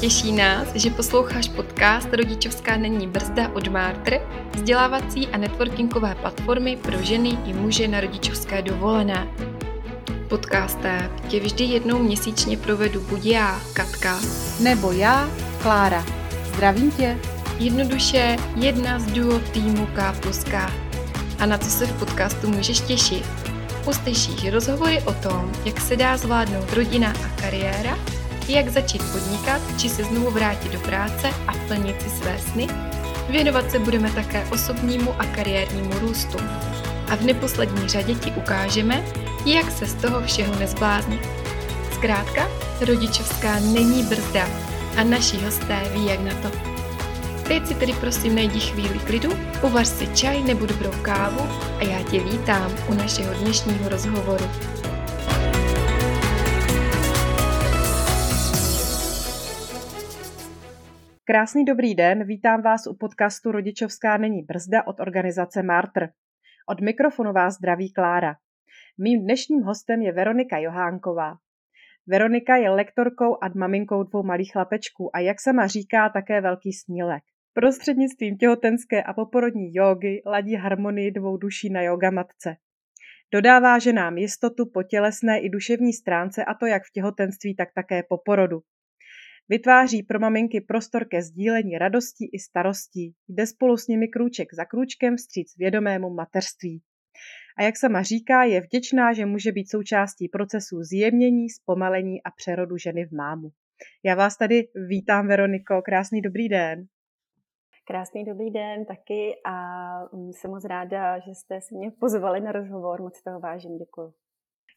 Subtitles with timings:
[0.00, 4.18] Těší nás, že posloucháš podcast Rodičovská není brzda od Martr,
[4.54, 9.28] vzdělávací a networkingové platformy pro ženy i muže na rodičovské dovolené.
[10.28, 14.20] Podcastem tě vždy jednou měsíčně provedu buď já, Katka,
[14.60, 15.30] nebo já,
[15.62, 16.04] Klára.
[16.54, 17.18] Zdravím tě.
[17.58, 20.72] Jednoduše jedna z duo týmu K plus K.
[21.38, 23.26] A na co se v podcastu můžeš těšit?
[23.88, 27.98] Uslyšíš rozhovory o tom, jak se dá zvládnout rodina a kariéra,
[28.48, 32.66] jak začít podnikat, či se znovu vrátit do práce a plnit si své sny.
[33.28, 36.38] Věnovat se budeme také osobnímu a kariérnímu růstu.
[37.08, 39.04] A v neposlední řadě ti ukážeme,
[39.46, 41.28] jak se z toho všeho nezbláznit.
[41.94, 42.48] Zkrátka,
[42.80, 44.48] rodičovská není brzda
[44.96, 46.76] a naši hosté ví, jak na to.
[47.48, 49.30] Teď si tedy prosím najdi chvíli klidu,
[49.62, 51.40] uvař si čaj nebo dobrou kávu
[51.78, 54.44] a já tě vítám u našeho dnešního rozhovoru.
[61.28, 66.08] Krásný dobrý den, vítám vás u podcastu Rodičovská není brzda od organizace Martr.
[66.68, 68.36] Od mikrofonu vás zdraví Klára.
[68.98, 71.34] Mým dnešním hostem je Veronika Johánková.
[72.06, 77.22] Veronika je lektorkou a maminkou dvou malých chlapečků a jak sama říká, také velký snílek.
[77.54, 82.56] Prostřednictvím těhotenské a poporodní jógy ladí harmonii dvou duší na yoga matce.
[83.32, 88.02] Dodává ženám jistotu po tělesné i duševní stránce a to jak v těhotenství, tak také
[88.02, 88.60] po porodu.
[89.48, 93.14] Vytváří pro maminky prostor ke sdílení radostí i starostí.
[93.28, 96.82] Jde spolu s nimi krůček za krůčkem vstříc vědomému mateřství.
[97.58, 102.76] A jak sama říká, je vděčná, že může být součástí procesu zjemnění, zpomalení a přerodu
[102.76, 103.48] ženy v mámu.
[104.04, 105.82] Já vás tady vítám, Veroniko.
[105.82, 106.86] Krásný dobrý den.
[107.86, 109.54] Krásný dobrý den taky a
[110.12, 113.02] jsem moc ráda, že jste si mě pozvali na rozhovor.
[113.02, 114.25] Moc toho vážím, děkuji.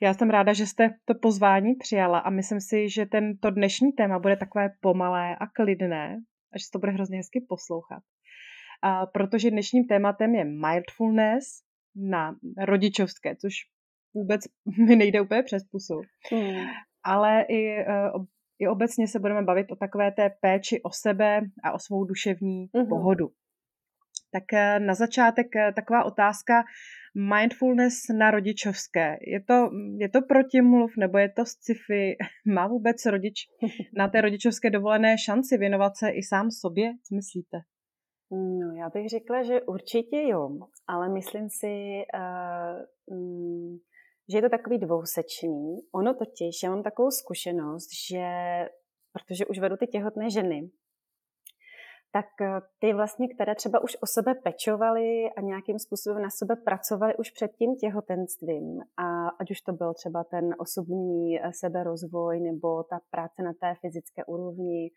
[0.02, 4.20] Já jsem ráda, že jste to pozvání přijala a myslím si, že tento dnešní téma
[4.20, 6.22] bude takové pomalé a klidné
[6.54, 8.04] a že se to bude hrozně hezky poslouchat.
[8.82, 11.64] A protože dnešním tématem je mindfulness
[11.96, 13.54] na rodičovské, což
[14.14, 14.42] vůbec
[14.88, 16.02] mi nejde úplně přes pusu.
[16.32, 16.66] Hmm.
[17.04, 18.12] Ale i, e,
[18.60, 22.70] i obecně se budeme bavit o takové té péči o sebe a o svou duševní
[22.76, 22.88] hmm.
[22.88, 23.32] pohodu.
[24.32, 26.64] Tak e, na začátek e, taková otázka,
[27.20, 29.18] mindfulness na rodičovské.
[29.22, 32.16] Je to, je to protimluv nebo je to sci-fi?
[32.54, 33.48] Má vůbec rodič
[33.98, 36.92] na té rodičovské dovolené šanci věnovat se i sám sobě?
[37.08, 37.58] Co myslíte?
[38.32, 40.50] No, já bych řekla, že určitě jo,
[40.88, 42.04] ale myslím si,
[43.10, 43.78] uh,
[44.32, 45.78] že je to takový dvousečný.
[45.94, 48.26] Ono totiž, já mám takovou zkušenost, že
[49.14, 50.70] protože už vedu ty těhotné ženy,
[52.12, 56.56] tak eh, ty vlastně, které třeba už o sebe pečovaly a nějakým způsobem na sebe
[56.56, 62.40] pracovaly už před tím těhotenstvím, a ať už to byl třeba ten osobní eh, seberozvoj
[62.40, 64.92] nebo ta práce na té fyzické úrovni,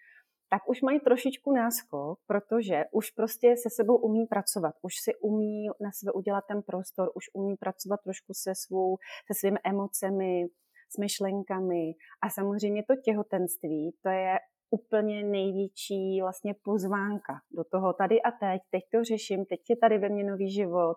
[0.51, 5.67] tak už mají trošičku náskok, protože už prostě se sebou umí pracovat, už si umí
[5.67, 8.97] na sebe udělat ten prostor, už umí pracovat trošku se, svou,
[9.27, 10.47] se svými emocemi,
[10.95, 11.95] s myšlenkami.
[12.23, 14.39] A samozřejmě to těhotenství, to je
[14.73, 19.99] úplně největší vlastně pozvánka do toho tady a teď, teď to řeším, teď je tady
[19.99, 20.97] ve mně nový život.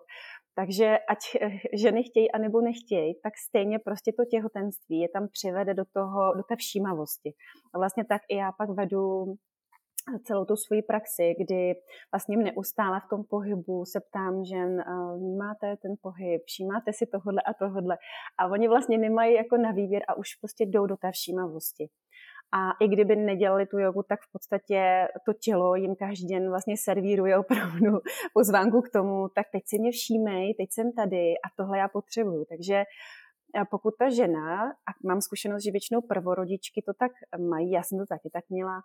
[0.54, 1.18] Takže ať
[1.82, 6.42] ženy chtějí anebo nechtějí, tak stejně prostě to těhotenství je tam přivede do, toho, do
[6.42, 7.32] té všímavosti.
[7.74, 9.34] A vlastně tak i já pak vedu
[10.24, 11.74] celou tu svoji praxi, kdy
[12.12, 14.70] vlastně neustále v tom pohybu se ptám žen,
[15.16, 17.96] vnímáte ten pohyb, všímáte si tohodle a tohodle.
[18.38, 21.88] A oni vlastně nemají jako na výběr a už prostě jdou do té všímavosti.
[22.52, 26.76] A i kdyby nedělali tu jogu, tak v podstatě to tělo jim každý den vlastně
[26.76, 27.98] servíruje opravdu
[28.34, 32.44] pozvánku k tomu, tak teď si mě všímej, teď jsem tady a tohle já potřebuju.
[32.44, 32.84] Takže
[33.64, 37.12] pokud ta žena, a mám zkušenost, že většinou prvorodičky to tak
[37.50, 38.80] mají, já jsem to taky tak měla,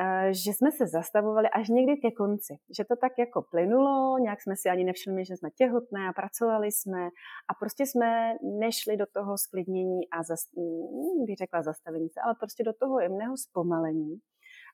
[0.00, 2.54] eh, že jsme se zastavovali až někdy ke konci.
[2.76, 6.72] Že to tak jako plynulo, nějak jsme si ani nevšimli, že jsme těhotné a pracovali
[6.72, 7.02] jsme
[7.50, 12.34] a prostě jsme nešli do toho sklidnění a zas, hm, bych řekla zastavení se, ale
[12.40, 14.18] prostě do toho jemného zpomalení,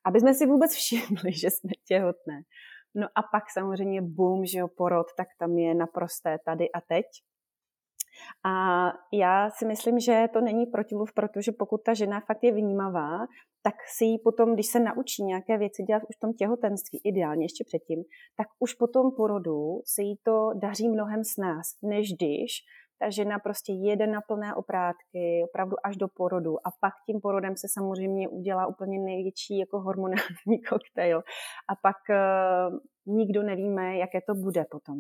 [0.05, 2.43] aby jsme si vůbec všimli, že jsme těhotné.
[2.95, 7.07] No a pak samozřejmě boom, že jo, porod, tak tam je naprosté tady a teď.
[8.45, 13.19] A já si myslím, že to není protimluv, protože pokud ta žena fakt je vnímavá,
[13.63, 17.45] tak si ji potom, když se naučí nějaké věci dělat už v tom těhotenství, ideálně
[17.45, 18.03] ještě předtím,
[18.37, 22.53] tak už po tom porodu se jí to daří mnohem s nás, než když
[23.03, 27.57] ta žena prostě jede na plné oprátky, opravdu až do porodu a pak tím porodem
[27.57, 31.19] se samozřejmě udělá úplně největší jako hormonální koktejl
[31.69, 34.99] a pak uh, nikdo nevíme, jaké to bude potom.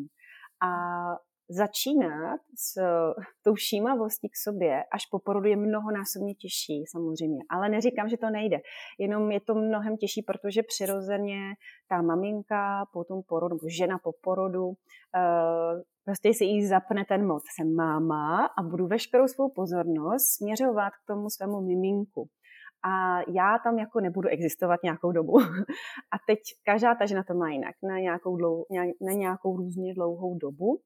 [0.62, 0.70] A
[1.52, 2.80] začínat s
[3.44, 8.30] tou všímavostí k sobě až po porodu je mnohonásobně těžší samozřejmě, ale neříkám, že to
[8.30, 8.58] nejde.
[8.98, 11.54] Jenom je to mnohem těžší, protože přirozeně
[11.88, 14.72] ta maminka po tom porodu, žena po porodu,
[15.16, 17.42] eh, prostě si jí zapne ten mod.
[17.54, 22.28] Jsem máma a budu veškerou svou pozornost směřovat k tomu svému miminku
[22.84, 25.32] a já tam jako nebudu existovat nějakou dobu.
[26.12, 28.64] A teď každá ta žena to má jinak, na nějakou, dlou,
[29.00, 30.80] na nějakou různě dlouhou dobu.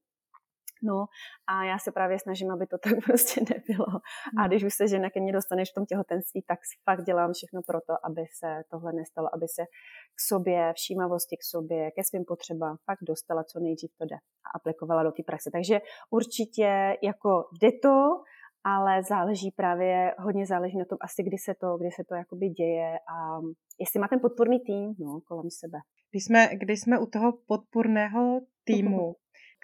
[0.82, 1.04] No
[1.46, 3.86] a já se právě snažím, aby to tak prostě nebylo.
[4.38, 4.48] A hmm.
[4.48, 7.80] když už se žena ke mně dostaneš v tom těhotenství, tak fakt dělám všechno pro
[7.80, 9.62] to, aby se tohle nestalo, aby se
[10.14, 14.48] k sobě, všímavosti k sobě, ke svým potřebám fakt dostala, co nejdřív to jde a
[14.54, 15.50] aplikovala do té praxe.
[15.52, 15.80] Takže
[16.10, 17.96] určitě jako jde to,
[18.64, 22.48] ale záleží právě, hodně záleží na tom asi, kdy se to, kdy se to jakoby
[22.48, 23.40] děje a
[23.80, 25.78] jestli má ten podporný tým no, kolem sebe.
[26.10, 29.14] Když jsme, když jsme u toho podporného týmu,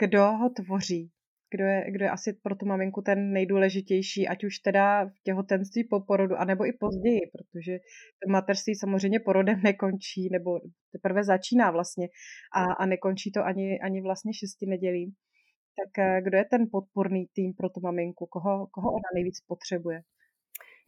[0.01, 1.11] kdo ho tvoří?
[1.55, 5.85] Kdo je, kdo je asi pro tu maminku ten nejdůležitější, ať už teda v těhotenství
[5.85, 7.79] po porodu, anebo i později, protože
[8.25, 10.61] to mateřství samozřejmě porodem nekončí, nebo
[10.93, 12.09] teprve začíná vlastně
[12.55, 15.15] a, a nekončí to ani, ani vlastně šesti nedělí.
[15.81, 18.27] Tak eh, kdo je ten podporný tým pro tu maminku?
[18.27, 20.03] Koho, koho ona nejvíc potřebuje?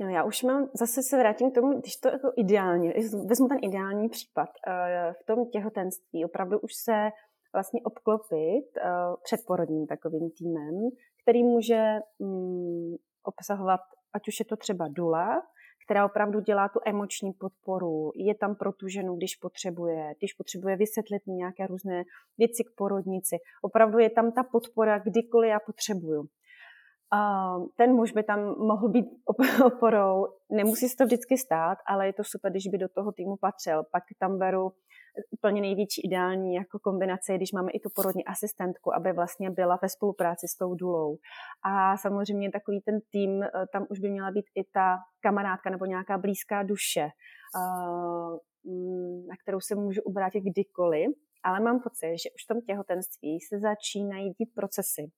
[0.01, 2.93] No, já už mám, zase se vrátím k tomu, když to jako ideálně,
[3.29, 4.49] vezmu ten ideální případ.
[4.69, 7.11] Eh, v tom těhotenství opravdu už se
[7.55, 10.75] vlastně obklopit uh, předporodním takovým týmem,
[11.23, 13.81] který může um, obsahovat,
[14.13, 15.43] ať už je to třeba dula,
[15.85, 20.77] která opravdu dělá tu emoční podporu, je tam pro tu ženu, když potřebuje, když potřebuje
[20.77, 22.05] vysvětlit nějaké různé
[22.39, 23.37] věci k porodnici.
[23.63, 26.25] Opravdu je tam ta podpora, kdykoliv já potřebuju.
[27.77, 29.07] Ten muž by tam mohl být
[29.65, 33.37] oporou, nemusí se to vždycky stát, ale je to super, když by do toho týmu
[33.37, 33.83] patřil.
[33.93, 34.73] Pak tam beru
[35.31, 39.89] úplně největší ideální jako kombinace, když máme i tu porodní asistentku, aby vlastně byla ve
[39.89, 41.17] spolupráci s tou dulou.
[41.63, 45.85] A samozřejmě takový ten tým, eh, tam už by měla být i ta kamarádka nebo
[45.85, 51.11] nějaká blízká duše, eh, mm, na kterou se můžu obrátit kdykoliv,
[51.45, 55.11] ale mám pocit, že už v tom těhotenství se začínají dít procesy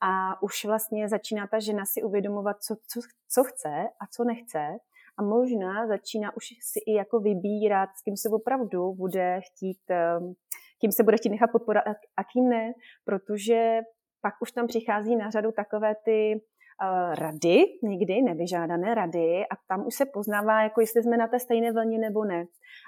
[0.00, 4.78] a už vlastně začíná ta žena si uvědomovat, co, co, co chce a co nechce
[5.18, 10.34] a možná začíná už si i jako vybírat, s kým se opravdu bude chtít, ehm,
[10.80, 12.72] kým se bude chtít nechat podporovat a kým ne,
[13.04, 13.80] protože
[14.22, 19.86] pak už tam přichází na řadu takové ty uh, rady, někdy nevyžádané rady a tam
[19.86, 22.44] už se poznává, jako jestli jsme na té stejné vlně nebo ne.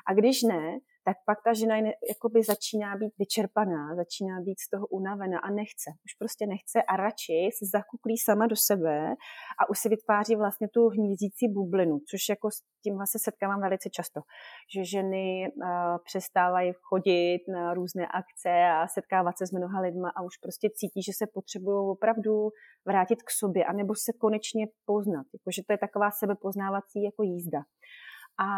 [0.06, 1.76] A když ne, tak pak ta žena
[2.12, 5.88] jakoby začíná být vyčerpaná, začíná být z toho unavená a nechce.
[6.06, 8.96] Už prostě nechce a radši se zakuklí sama do sebe
[9.60, 13.88] a už si vytváří vlastně tu hnízdící bublinu, což jako s tímhle se setkávám velice
[13.90, 14.20] často,
[14.74, 20.22] že ženy uh, přestávají chodit na různé akce a setkávat se s mnoha lidma a
[20.28, 22.32] už prostě cítí, že se potřebují opravdu
[22.86, 25.26] vrátit k sobě anebo se konečně poznat.
[25.36, 27.60] Jakože to je taková sebepoznávací jako jízda.
[28.46, 28.48] A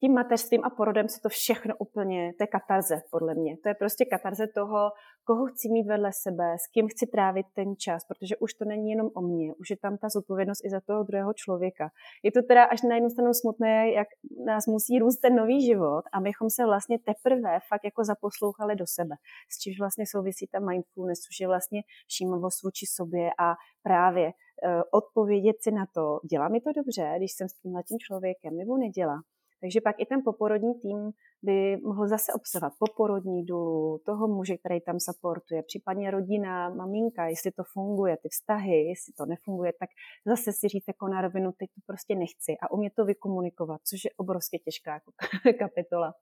[0.00, 3.56] tím mateřstvím a porodem se to všechno úplně, to je katarze podle mě.
[3.62, 4.90] To je prostě katarze toho,
[5.24, 8.90] koho chci mít vedle sebe, s kým chci trávit ten čas, protože už to není
[8.90, 11.88] jenom o mně, už je tam ta zodpovědnost i za toho druhého člověka.
[12.22, 14.08] Je to teda až na jednu stranu smutné, jak
[14.46, 18.84] nás musí růst ten nový život a mychom se vlastně teprve fakt jako zaposlouchali do
[18.86, 19.14] sebe.
[19.50, 24.82] S čímž vlastně souvisí ta mindfulness, což je vlastně všímavost vůči sobě a právě uh,
[24.90, 27.54] odpovědět si na to, dělá mi to dobře, když jsem s
[27.88, 29.18] tím člověkem, nebo nedělá.
[29.60, 31.10] Takže pak i ten poporodní tým
[31.42, 37.52] by mohl zase obsahovat poporodní dulu, toho muže, který tam supportuje, případně rodina, maminka, jestli
[37.52, 39.90] to funguje, ty vztahy, jestli to nefunguje, tak
[40.26, 44.04] zase si říct jako na rovinu, teď to prostě nechci a umět to vykomunikovat, což
[44.04, 45.12] je obrovsky těžká jako
[45.58, 46.14] kapitola.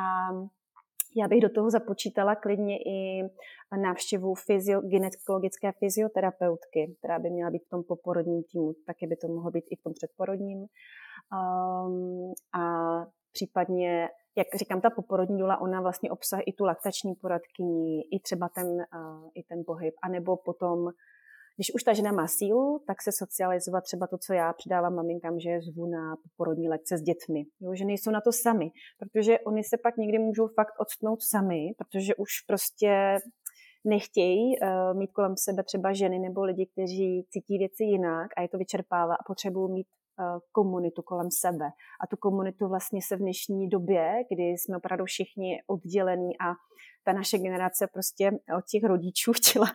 [0.00, 0.28] A
[1.16, 3.22] já bych do toho započítala klidně i
[3.82, 9.28] návštěvu fyzio, gynekologické fyzioterapeutky, která by měla být v tom poporodním týmu, taky by to
[9.28, 10.58] mohlo být i v tom předporodním.
[10.58, 12.62] Um, a
[13.32, 18.48] případně, jak říkám, ta poporodní dola, ona vlastně obsahuje i tu laktační poradkyni, i třeba
[18.48, 20.90] ten, uh, i ten pohyb, anebo potom
[21.58, 25.40] když už ta žena má sílu, tak se socializovat třeba to, co já předávám maminkám,
[25.40, 27.44] že je zvu na porodní lekce s dětmi.
[27.60, 31.72] Jo, že nejsou na to sami, protože oni se pak někdy můžou fakt odstnout sami,
[31.78, 33.18] protože už prostě
[33.84, 38.48] nechtějí uh, mít kolem sebe třeba ženy nebo lidi, kteří cítí věci jinak a je
[38.48, 41.66] to vyčerpává a potřebují mít uh, komunitu kolem sebe.
[42.02, 46.54] A tu komunitu vlastně se v dnešní době, kdy jsme opravdu všichni oddělení a
[47.04, 49.66] ta naše generace prostě od těch rodičů chtěla,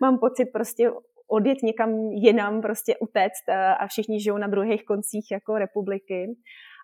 [0.00, 0.90] mám pocit, prostě
[1.30, 6.36] odjet někam jinam, prostě utéct eh, a všichni žijou na druhých koncích jako republiky.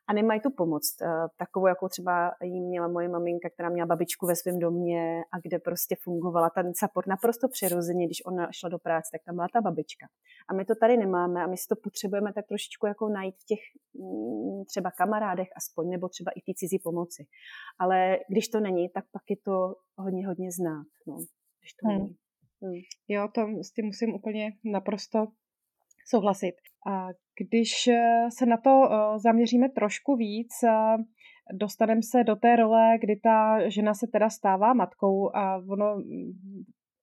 [0.08, 4.26] a nemají tu pomoc, eh, takovou, jakou třeba jí měla moje maminka, která měla babičku
[4.26, 8.78] ve svém domě a kde prostě fungovala ten support naprosto přirozeně, když ona šla do
[8.78, 10.06] práce, tak tam byla ta babička.
[10.48, 13.44] A my to tady nemáme a my si to potřebujeme tak trošičku jako najít v
[13.44, 13.58] těch
[13.94, 17.26] mm, třeba kamarádech aspoň, nebo třeba i té cizí pomoci.
[17.78, 20.86] Ale když to není, tak pak je to hodně, hodně znát.
[21.06, 21.14] No,
[21.60, 21.98] když to hmm.
[21.98, 22.16] není.
[22.62, 22.80] Hmm.
[23.08, 25.26] Jo, to s tím musím úplně naprosto
[26.08, 26.54] souhlasit.
[26.86, 27.08] A
[27.40, 30.96] když eh, se na to eh, zaměříme trošku víc, eh,
[31.52, 36.32] dostaneme se do té role, kdy ta žena se teda stává matkou a ono, mm,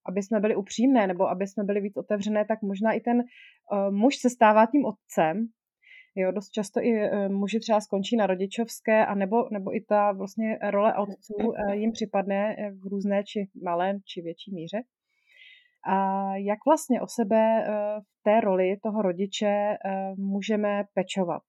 [0.06, 3.22] aby jsme byli upřímné nebo aby jsme byli víc otevřené, tak možná i ten
[3.90, 5.46] muž se stává tím otcem.
[6.16, 6.92] Jo, dost často i
[7.28, 12.56] muži třeba skončí na rodičovské a nebo, nebo i ta vlastně role otců jim připadne
[12.82, 14.78] v různé či malé či větší míře.
[15.86, 21.42] A jak vlastně o sebe eh, v té roli toho rodiče eh, můžeme pečovat?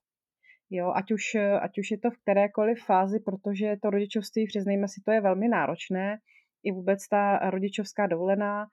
[0.69, 5.01] Jo, ať už, ať už je to v kterékoliv fázi, protože to rodičovství, přiznejme si,
[5.05, 6.17] to je velmi náročné.
[6.63, 8.65] I vůbec ta rodičovská dovolená,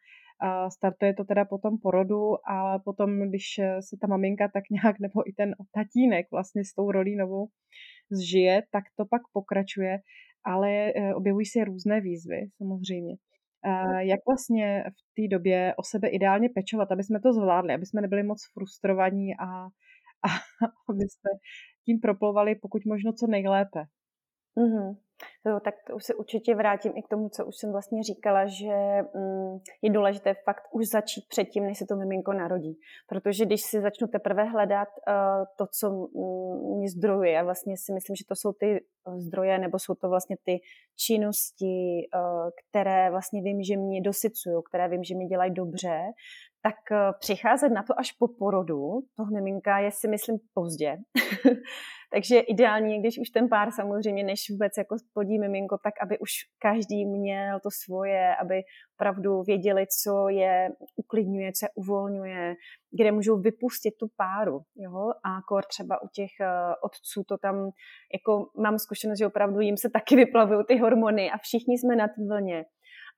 [0.43, 3.45] a startuje to teda potom porodu, ale potom, když
[3.81, 7.49] se ta maminka tak nějak, nebo i ten tatínek vlastně s tou rolí novou
[8.11, 9.99] zžije, tak to pak pokračuje,
[10.45, 13.17] ale eh, objevují se různé výzvy samozřejmě.
[13.99, 18.01] Jak vlastně v té době o sebe ideálně pečovat, aby jsme to zvládli, aby jsme
[18.01, 20.29] nebyli moc frustrovaní a, a
[20.91, 21.31] aby jsme
[21.85, 23.85] tím proplovali pokud možno co nejlépe.
[24.57, 24.97] Mm-hmm.
[25.47, 28.47] Jo, tak to už se určitě vrátím i k tomu, co už jsem vlastně říkala,
[28.47, 32.79] že mm, je důležité fakt už začít předtím, než se to miminko narodí.
[33.09, 36.09] Protože když si začnu teprve hledat uh, to, co
[36.77, 38.85] mě zdrojuje, já vlastně si myslím, že to jsou ty
[39.17, 40.61] zdroje, nebo jsou to vlastně ty
[41.07, 46.01] činnosti, uh, které vlastně vím, že mě dosycují, které vím, že mi dělají dobře,
[46.63, 50.97] tak uh, přicházet na to až po porodu toho miminka je si myslím pozdě.
[52.13, 56.31] Takže ideální, když už ten pár samozřejmě, než vůbec jako spodí miminko, tak aby už
[56.59, 58.63] každý měl to svoje, aby
[58.97, 62.55] opravdu věděli, co je uklidňuje, co je uvolňuje,
[63.01, 64.61] kde můžou vypustit tu páru.
[64.77, 65.13] Jo?
[65.25, 67.71] A kor třeba u těch uh, otců to tam,
[68.15, 72.09] jako mám zkušenost, že opravdu jim se taky vyplavují ty hormony a všichni jsme na
[72.09, 72.65] té vlně.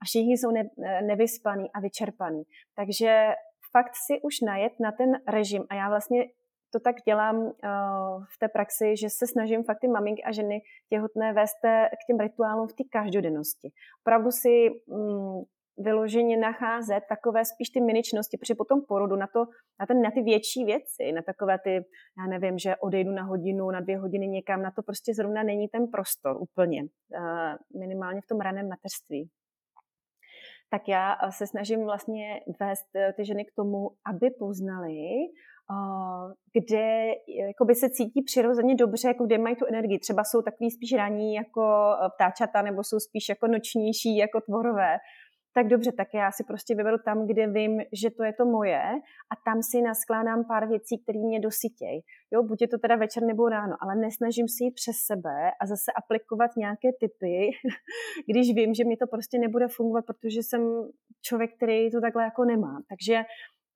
[0.04, 0.62] A všichni jsou ne,
[1.02, 2.42] nevyspaný a vyčerpaný.
[2.76, 3.28] Takže
[3.72, 5.64] fakt si už najet na ten režim.
[5.70, 6.24] A já vlastně
[6.72, 7.52] to tak dělám uh,
[8.34, 11.60] v té praxi, že se snažím fakt ty maminky a ženy těhotné vést
[12.02, 13.68] k těm rituálům v té každodennosti.
[14.02, 15.44] Opravdu si um,
[15.78, 19.40] vyloženě nacházet takové spíš ty miničnosti, protože potom porodu na, to,
[19.80, 21.70] na, ten, na ty větší věci, na takové ty,
[22.18, 25.68] já nevím, že odejdu na hodinu, na dvě hodiny někam, na to prostě zrovna není
[25.68, 29.30] ten prostor úplně, uh, minimálně v tom raném mateřství
[30.70, 34.98] tak já se snažím vlastně vést ty ženy k tomu, aby poznali,
[36.52, 37.06] kde
[37.48, 39.98] jakoby se cítí přirozeně dobře, jako kde mají tu energii.
[39.98, 44.96] Třeba jsou takový spíš raní jako ptáčata, nebo jsou spíš jako nočnější jako tvorové.
[45.56, 48.82] Tak dobře, tak já si prostě vyberu tam, kde vím, že to je to moje
[49.32, 52.00] a tam si naskládám pár věcí, které mě dosytějí.
[52.32, 55.66] Jo, buď je to teda večer nebo ráno, ale nesnažím si jít přes sebe a
[55.66, 57.50] zase aplikovat nějaké typy,
[58.30, 60.62] když vím, že mi to prostě nebude fungovat, protože jsem
[61.22, 62.82] člověk, který to takhle jako nemá.
[62.88, 63.22] Takže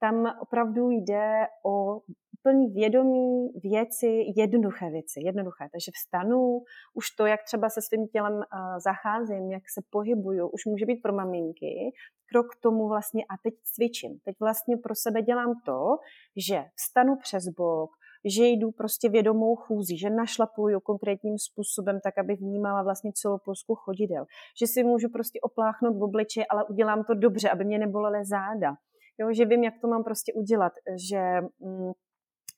[0.01, 2.01] tam opravdu jde o
[2.43, 5.69] plný vědomí věci, jednoduché věci, jednoduché.
[5.73, 6.63] Takže vstanu,
[6.95, 8.43] už to, jak třeba se svým tělem uh,
[8.85, 11.93] zacházím, jak se pohybuju, už může být pro maminky,
[12.33, 14.19] krok k tomu vlastně a teď cvičím.
[14.25, 15.97] Teď vlastně pro sebe dělám to,
[16.37, 17.91] že vstanu přes bok,
[18.25, 23.75] že jdu prostě vědomou chůzí, že našlapuju konkrétním způsobem tak, aby vnímala vlastně celou polsku
[23.75, 24.25] chodidel.
[24.61, 28.75] Že si můžu prostě opláchnout v obličeji, ale udělám to dobře, aby mě nebolely záda
[29.19, 30.73] jo, že vím, jak to mám prostě udělat,
[31.11, 31.21] že
[31.61, 31.93] mm,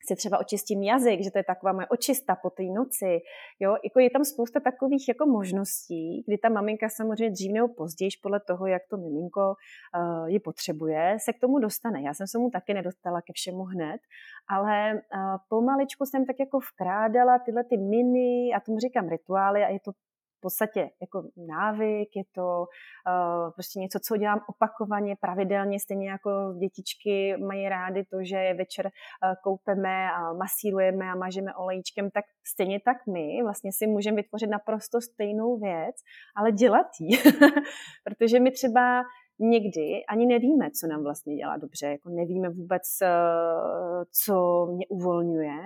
[0.06, 3.18] si třeba očistím jazyk, že to je taková moje očista po té noci.
[3.60, 3.76] Jo?
[3.84, 8.40] Jako je tam spousta takových jako možností, kdy ta maminka samozřejmě dřív nebo později, podle
[8.40, 12.02] toho, jak to miminko uh, ji potřebuje, se k tomu dostane.
[12.02, 14.00] Já jsem se mu taky nedostala ke všemu hned,
[14.48, 15.00] ale uh,
[15.48, 19.92] pomaličku jsem tak jako vkrádala tyhle ty mini, a tomu říkám rituály, a je to
[20.40, 26.30] v podstatě jako návyk, je to uh, prostě něco, co dělám opakovaně, pravidelně, stejně jako
[26.61, 32.25] dětičky mají rády to, že je večer uh, koupeme a masírujeme a mažeme olejčkem, tak
[32.47, 35.97] stejně tak my vlastně si můžeme vytvořit naprosto stejnou věc,
[36.37, 37.18] ale dělat ji.
[38.04, 39.02] Protože my třeba
[39.38, 45.59] někdy ani nevíme, co nám vlastně dělá dobře, jako nevíme vůbec, uh, co mě uvolňuje,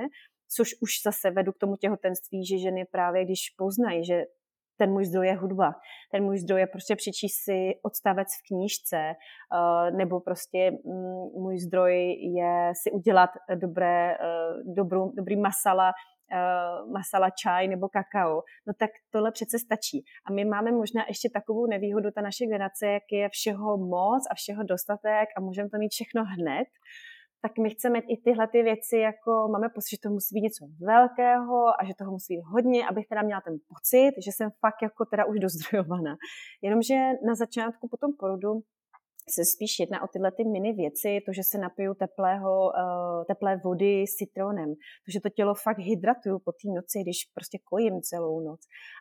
[0.57, 4.25] což už zase vedu k tomu těhotenství, že ženy právě, když poznají, že
[4.79, 5.73] ten můj zdroj je hudba.
[6.13, 11.59] Ten můj zdroj je prostě přečíst si odstavec v knížce, eh, nebo prostě mm, můj
[11.59, 11.95] zdroj
[12.39, 14.17] je si udělat dobré,
[14.77, 15.93] dobrou, dobrý masala,
[16.93, 20.05] masala čaj nebo kakao, no tak tohle přece stačí.
[20.27, 24.35] A my máme možná ještě takovou nevýhodu, ta naše generace, jak je všeho moc a
[24.35, 26.69] všeho dostatek a můžeme to mít všechno hned,
[27.45, 30.65] tak my chceme i tyhle ty věci, jako máme pocit, že to musí být něco
[30.81, 34.83] velkého a že toho musí být hodně, abych teda měla ten pocit, že jsem fakt
[34.83, 36.17] jako teda už dozdrojovaná.
[36.63, 36.95] Jenomže
[37.29, 38.51] na začátku po tom porodu
[39.35, 43.61] se spíš jedná o tyhle ty mini věci, to, že se napiju teplého, uh, teplé
[43.65, 44.71] vody s citronem,
[45.05, 48.61] to, že to tělo fakt hydratuju po té noci, když prostě kojím celou noc.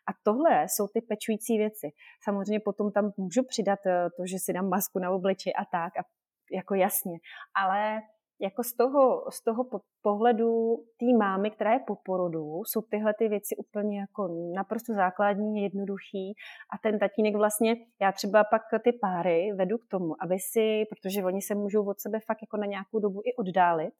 [0.10, 1.88] A tohle jsou ty pečující věci.
[2.24, 5.92] Samozřejmě potom tam můžu přidat uh, to, že si dám masku na obliči a tak,
[6.00, 6.04] a
[6.52, 7.18] jako jasně.
[7.64, 8.02] Ale
[8.44, 9.64] jako z toho, z toho
[10.02, 15.64] pohledu té mámy, která je po porodu, jsou tyhle ty věci úplně jako naprosto základní,
[15.64, 16.34] jednoduchý
[16.74, 21.24] a ten tatínek vlastně, já třeba pak ty páry vedu k tomu, aby si, protože
[21.24, 23.94] oni se můžou od sebe fakt jako na nějakou dobu i oddálit,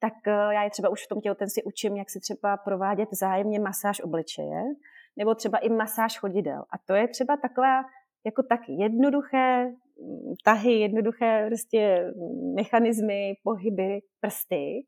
[0.00, 3.60] tak eh, já je třeba už v tom těhotenství učím, jak si třeba provádět zájemně
[3.60, 4.62] masáž obličeje,
[5.16, 6.60] nebo třeba i masáž chodidel.
[6.60, 7.82] A to je třeba taková
[8.26, 9.72] jako tak jednoduché
[10.44, 12.12] tahy, jednoduché prostě
[12.56, 14.86] mechanismy, pohyby, prsty,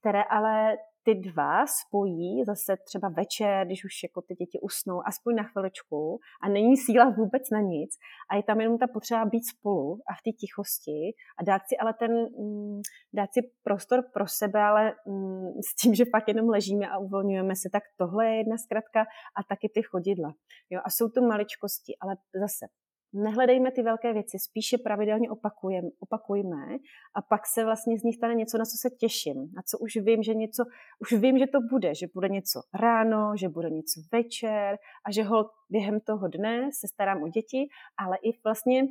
[0.00, 5.34] které ale ty dva spojí zase třeba večer, když už jako ty děti usnou, aspoň
[5.34, 7.90] na chviličku a není síla vůbec na nic
[8.30, 11.76] a je tam jenom ta potřeba být spolu a v té tichosti a dát si
[11.76, 12.80] ale ten, mm,
[13.12, 17.56] dát si prostor pro sebe, ale mm, s tím, že pak jenom ležíme a uvolňujeme
[17.56, 19.00] se, tak tohle je jedna zkratka
[19.36, 20.34] a taky ty chodidla.
[20.70, 22.66] Jo, a jsou to maličkosti, ale zase
[23.12, 26.78] nehledejme ty velké věci, spíše pravidelně opakujem, opakujme
[27.14, 29.96] a pak se vlastně z nich stane něco, na co se těším, na co už
[29.96, 30.64] vím, že něco,
[31.00, 35.22] už vím, že to bude, že bude něco ráno, že bude něco večer a že
[35.22, 38.82] ho během toho dne se starám o děti, ale i vlastně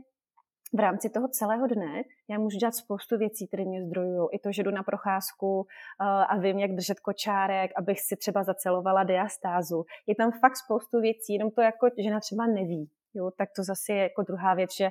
[0.74, 4.28] v rámci toho celého dne já můžu dělat spoustu věcí, které mě zdrojují.
[4.32, 8.44] I to, že jdu na procházku eh, a vím, jak držet kočárek, abych si třeba
[8.44, 9.86] zacelovala diastázu.
[10.08, 12.90] Je tam fakt spoustu věcí, jenom to jako žena třeba neví.
[13.14, 14.90] Jo, tak to zase je jako druhá věc, že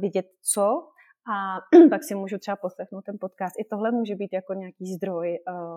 [0.00, 0.62] vidět co
[1.34, 1.60] a
[1.90, 3.54] pak si můžu třeba poslechnout ten podcast.
[3.58, 5.34] I tohle může být jako nějaký zdroj.
[5.48, 5.76] Eh,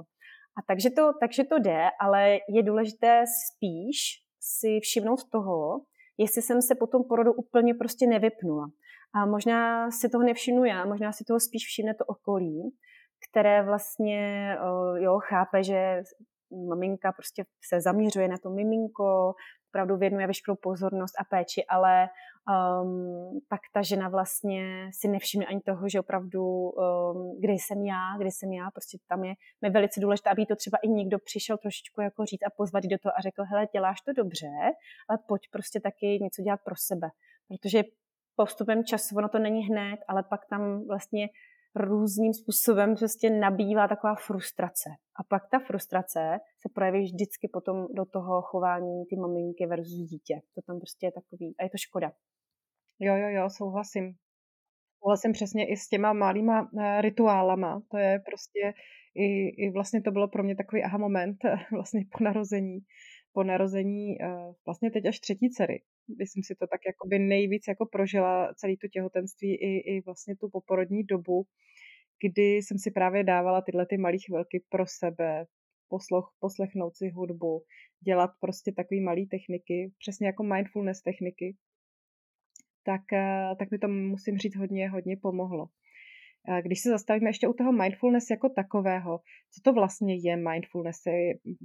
[0.57, 3.97] a takže to, takže to jde, ale je důležité spíš
[4.41, 5.81] si všimnout toho,
[6.17, 8.67] jestli jsem se po tom porodu úplně prostě nevypnula.
[9.15, 12.75] A možná si toho nevšimnu já, možná si toho spíš všimne to okolí,
[13.29, 16.01] které vlastně eh, jo, chápe, že
[16.69, 19.33] maminka prostě se zaměřuje na to miminko,
[19.75, 25.61] opravdu věnuje veškerou pozornost a péči, ale um, pak ta žena vlastně si nevšimne ani
[25.61, 29.99] toho, že opravdu, um, kde jsem já, kde jsem já, prostě tam je mi velice
[29.99, 33.21] důležité, aby to třeba i někdo přišel trošičku jako říct a pozvat do toho a
[33.21, 34.47] řekl, hele, děláš to dobře,
[35.09, 37.07] ale pojď prostě taky něco dělat pro sebe,
[37.47, 37.83] protože
[38.35, 41.29] postupem času, ono to není hned, ale pak tam vlastně
[41.75, 44.89] různým způsobem prostě nabývá taková frustrace.
[45.19, 50.41] A pak ta frustrace se projeví vždycky potom do toho chování ty maminky versus dítě.
[50.55, 52.11] To tam prostě je takový, a je to škoda.
[52.99, 54.13] Jo, jo, jo, souhlasím.
[54.99, 57.81] Souhlasím přesně i s těma malýma eh, rituálama.
[57.91, 58.73] To je prostě,
[59.15, 61.37] i, i vlastně to bylo pro mě takový aha moment
[61.71, 62.79] vlastně po narození.
[63.33, 65.81] Po narození eh, vlastně teď až třetí dcery
[66.19, 70.49] jsem si to tak jakoby nejvíc jako prožila celý to těhotenství i, i vlastně tu
[70.49, 71.45] poporodní dobu,
[72.23, 75.45] kdy jsem si právě dávala tyhle ty malé chvilky pro sebe,
[75.87, 77.63] posloch, poslechnout si hudbu,
[78.05, 81.55] dělat prostě takové malé techniky, přesně jako mindfulness techniky,
[82.83, 85.67] tak, eh, tak mi to musím říct hodně, hodně pomohlo.
[86.61, 89.19] Když se zastavíme ještě u toho mindfulness jako takového,
[89.53, 91.01] co to vlastně je mindfulness?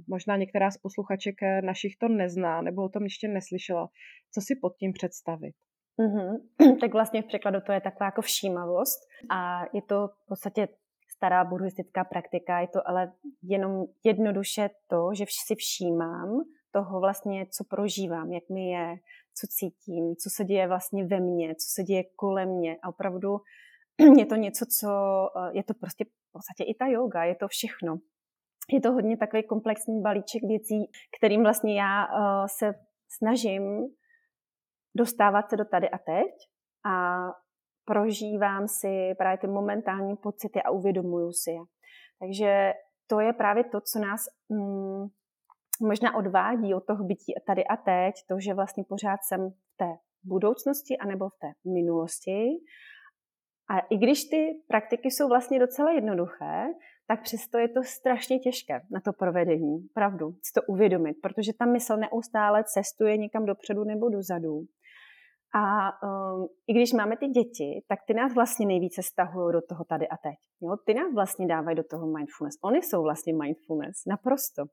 [0.07, 3.89] Možná některá z posluchaček eh, našich to nezná nebo o tom ještě neslyšela.
[4.33, 5.53] Co si pod tím představit?
[5.99, 6.77] Mm-hmm.
[6.81, 10.67] Tak vlastně v překladu to je taková jako všímavost a je to v podstatě
[11.15, 13.11] stará buddhistická praktika, je to ale
[13.43, 16.41] jenom jednoduše to, že si všímám
[16.71, 18.95] toho vlastně, co prožívám, jak mi je,
[19.35, 23.37] co cítím, co se děje vlastně ve mně, co se děje kolem mě a opravdu
[24.17, 24.89] je to něco, co
[25.37, 27.97] eh, je to prostě v podstatě i ta yoga, je to všechno.
[28.71, 32.73] Je to hodně takový komplexní balíček věcí, kterým vlastně já eh, se
[33.17, 33.63] snažím
[34.95, 36.31] dostávat se do tady a teď
[36.85, 37.25] a
[37.85, 41.61] prožívám si právě ty momentální pocity a uvědomuju si je.
[42.19, 42.73] Takže
[43.07, 45.07] to je právě to, co nás mm,
[45.81, 49.89] možná odvádí od toho bytí tady a teď, to, že vlastně pořád jsem v té
[50.23, 52.47] budoucnosti anebo v té minulosti
[53.71, 56.65] a i když ty praktiky jsou vlastně docela jednoduché,
[57.07, 61.65] tak přesto je to strašně těžké na to provedení, pravdu, si to uvědomit, protože ta
[61.65, 64.61] mysl neustále cestuje někam dopředu nebo dozadu.
[65.55, 69.83] A um, i když máme ty děti, tak ty nás vlastně nejvíce stahují do toho
[69.83, 70.35] tady a teď.
[70.61, 70.77] Jo?
[70.85, 72.55] Ty nás vlastně dávají do toho mindfulness.
[72.63, 74.63] Oni jsou vlastně mindfulness, naprosto.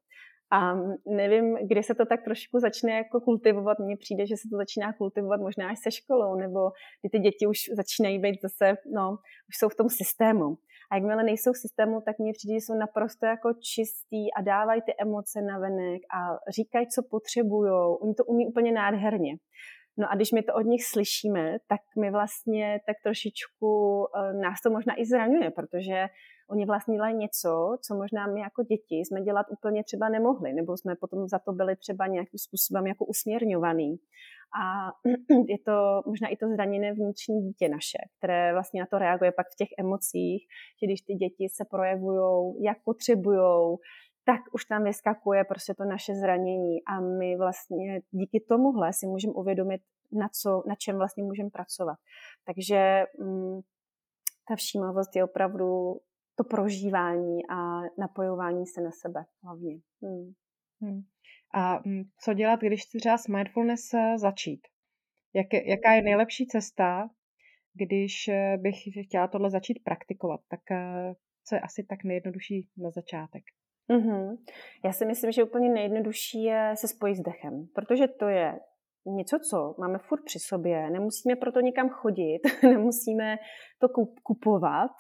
[0.50, 0.74] A
[1.06, 3.78] nevím, kdy se to tak trošku začne jako kultivovat.
[3.78, 6.61] Mně přijde, že se to začíná kultivovat možná až se školou, nebo
[7.02, 9.11] kdy ty děti už začínají být zase, no,
[9.48, 10.58] už jsou v tom systému.
[10.90, 14.82] A jakmile nejsou v systému, tak mně přijde, že jsou naprosto jako čistý a dávají
[14.82, 17.70] ty emoce na venek a říkají, co potřebují.
[18.00, 19.37] Oni to umí úplně nádherně.
[19.98, 23.70] No a když my to od nich slyšíme, tak my vlastně tak trošičku
[24.06, 26.06] eh, nás to možná i zraňuje, protože
[26.50, 30.76] oni vlastně dělají něco, co možná my jako děti jsme dělat úplně třeba nemohli, nebo
[30.76, 33.96] jsme potom za to byli třeba nějakým způsobem jako usměrňovaný.
[34.61, 34.92] A
[35.48, 39.46] je to možná i to zraněné vnitřní dítě naše, které vlastně na to reaguje pak
[39.46, 40.46] v těch emocích,
[40.80, 43.76] že když ty děti se projevují, jak potřebují,
[44.24, 49.32] tak už tam vyskakuje prostě to naše zranění a my vlastně díky tomuhle si můžeme
[49.32, 49.80] uvědomit,
[50.12, 51.98] na, co, na čem vlastně můžeme pracovat.
[52.46, 53.61] Takže mm,
[54.48, 56.00] ta všímavost je opravdu
[56.38, 59.79] to prožívání a napojování se na sebe hlavně.
[60.03, 60.33] Hmm.
[60.81, 61.01] Hmm.
[61.55, 64.61] A mm, co dělat, když chci třeba s mindfulness eh, začít?
[65.35, 67.11] Jak, jaká je nejlepší cesta,
[67.74, 70.40] když eh, bych chtěla tohle začít praktikovat?
[70.48, 71.14] Tak eh,
[71.48, 73.42] co je asi tak nejjednodušší na začátek?
[73.90, 74.37] Mm-hmm.
[74.85, 78.61] Já si myslím, že úplně nejjednodušší je se spojit s dechem, protože to je
[79.07, 83.38] něco, co máme furt při sobě, nemusíme proto nikam chodit, nemusíme
[83.79, 83.88] to
[84.22, 84.90] kupovat.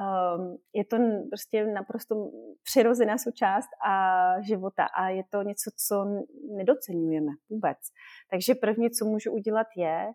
[0.00, 0.96] Um, je to
[1.30, 2.30] prostě naprosto
[2.62, 6.04] přirozená součást a života a je to něco, co
[6.56, 7.78] nedocenujeme vůbec.
[8.30, 10.12] Takže první, co můžu udělat, je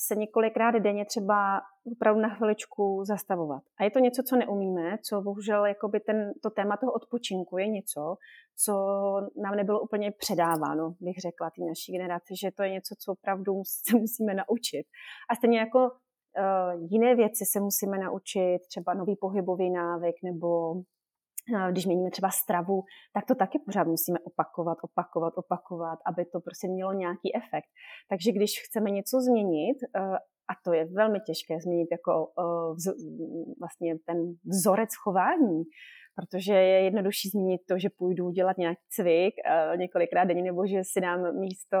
[0.00, 1.60] se několikrát denně třeba
[1.92, 3.62] opravdu na chviličku zastavovat.
[3.78, 7.68] A je to něco, co neumíme, co bohužel jakoby ten, to téma toho odpočinku je
[7.68, 8.16] něco,
[8.56, 8.72] co
[9.42, 13.52] nám nebylo úplně předáváno, bych řekla, té naší generaci, že to je něco, co opravdu
[13.64, 14.86] se musíme naučit.
[15.30, 15.90] A stejně jako
[16.90, 20.74] jiné věci se musíme naučit, třeba nový pohybový návyk nebo
[21.70, 22.82] když měníme třeba stravu,
[23.14, 27.68] tak to taky pořád musíme opakovat, opakovat, opakovat, aby to prostě mělo nějaký efekt.
[28.08, 30.00] Takže když chceme něco změnit, eh,
[30.50, 32.92] a to je velmi těžké změnit jako eh,
[33.60, 35.62] vlastně ten vzorec chování,
[36.18, 40.80] protože je jednodušší změnit to, že půjdu dělat nějaký cvik eh, několikrát denně, nebo že
[40.82, 41.78] si dám místo,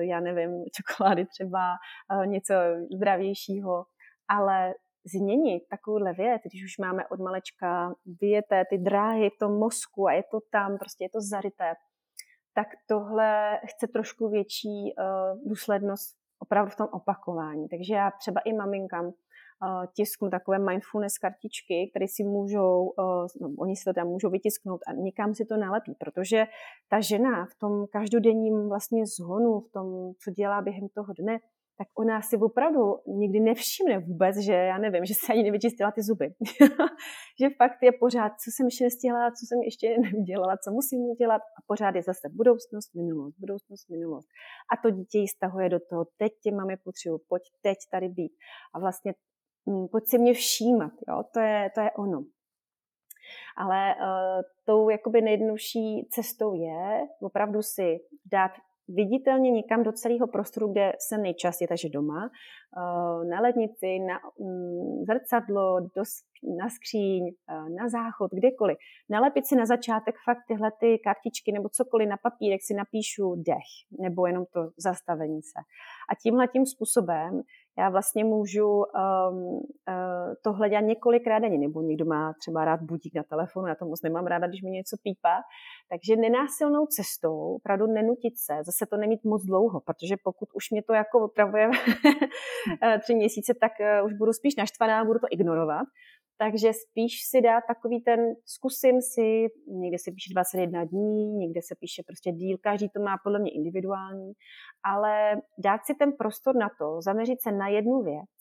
[0.00, 1.76] já nevím, čokolády třeba
[2.24, 2.54] něco
[2.96, 3.84] zdravějšího,
[4.28, 4.74] ale
[5.14, 10.12] změnit takovouhle věc, když už máme od malečka vyjeté ty dráhy v tom mozku a
[10.12, 11.74] je to tam, prostě je to zaryté,
[12.54, 14.94] tak tohle chce trošku větší
[15.46, 17.68] důslednost opravdu v tom opakování.
[17.68, 19.12] Takže já třeba i maminkám
[19.94, 24.80] tisknu takové mindfulness kartičky, které si můžou, uh, no, oni si to tam můžou vytisknout
[24.86, 26.44] a někam si to nalepí, protože
[26.88, 31.38] ta žena v tom každodenním vlastně zhonu, v tom, co dělá během toho dne,
[31.80, 36.02] tak ona si opravdu nikdy nevšimne vůbec, že já nevím, že se ani nevyčistila ty
[36.02, 36.28] zuby.
[37.40, 41.42] že fakt je pořád, co jsem ještě nestihla, co jsem ještě neudělala, co musím udělat
[41.58, 44.28] a pořád je zase budoucnost, minulost, budoucnost, minulost.
[44.72, 48.32] A to dítě ji stahuje do toho, teď tě máme potřebu, pojď teď tady být.
[48.74, 49.14] A vlastně
[49.90, 51.22] pojď si mě všímat, jo?
[51.34, 52.24] To, je, to je ono.
[53.56, 58.00] Ale uh, tou jakoby nejjednodušší cestou je opravdu si
[58.32, 58.50] dát
[58.94, 65.04] viditelně někam do celého prostoru, kde jsem nejčastěji, takže doma, eh, na lednici, na mm,
[65.04, 66.02] zrcadlo, do,
[66.58, 68.78] na skříň, eh, na záchod, kdekoliv.
[69.08, 73.70] Nalepit si na začátek fakt tyhle ty kartičky nebo cokoliv na papírek si napíšu dech
[74.00, 75.60] nebo jenom to zastavení se.
[76.10, 77.42] A tímhle tím způsobem
[77.78, 79.62] já vlastně můžu um, uh,
[80.44, 84.02] tohle dělat několikrát denně, nebo někdo má třeba rád budík na telefonu, já to moc
[84.02, 85.36] nemám ráda, když mi něco pípá.
[85.88, 90.82] Takže nenásilnou cestou, opravdu nenutit se, zase to nemít moc dlouho, protože pokud už mě
[90.82, 91.70] to jako opravuje
[93.02, 95.86] tři měsíce, tak uh, už budu spíš naštvaná, budu to ignorovat.
[96.42, 101.74] Takže spíš si dát takový ten, zkusím si, někde se píše 21 dní, někde se
[101.80, 104.32] píše prostě díl, každý to má podle mě individuální,
[104.84, 108.40] ale dát si ten prostor na to, zaměřit se na jednu věc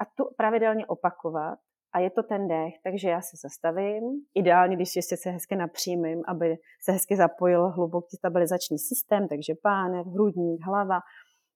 [0.00, 1.58] a tu pravidelně opakovat
[1.94, 4.02] a je to ten dech, takže já se zastavím,
[4.34, 10.06] ideálně, když ještě se hezky napřímím, aby se hezky zapojil hluboký stabilizační systém, takže pánev,
[10.06, 11.00] hrudník, hlava,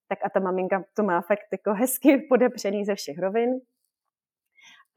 [0.07, 3.49] tak a ta maminka to má fakt jako hezky podepřený ze všech rovin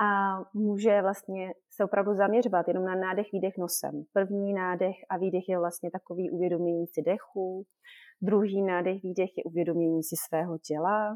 [0.01, 4.05] a může vlastně se opravdu zaměřovat jenom na nádech, výdech nosem.
[4.13, 7.65] První nádech a výdech je vlastně takový uvědomění si dechu,
[8.23, 11.15] druhý nádech, výdech je uvědomění si svého těla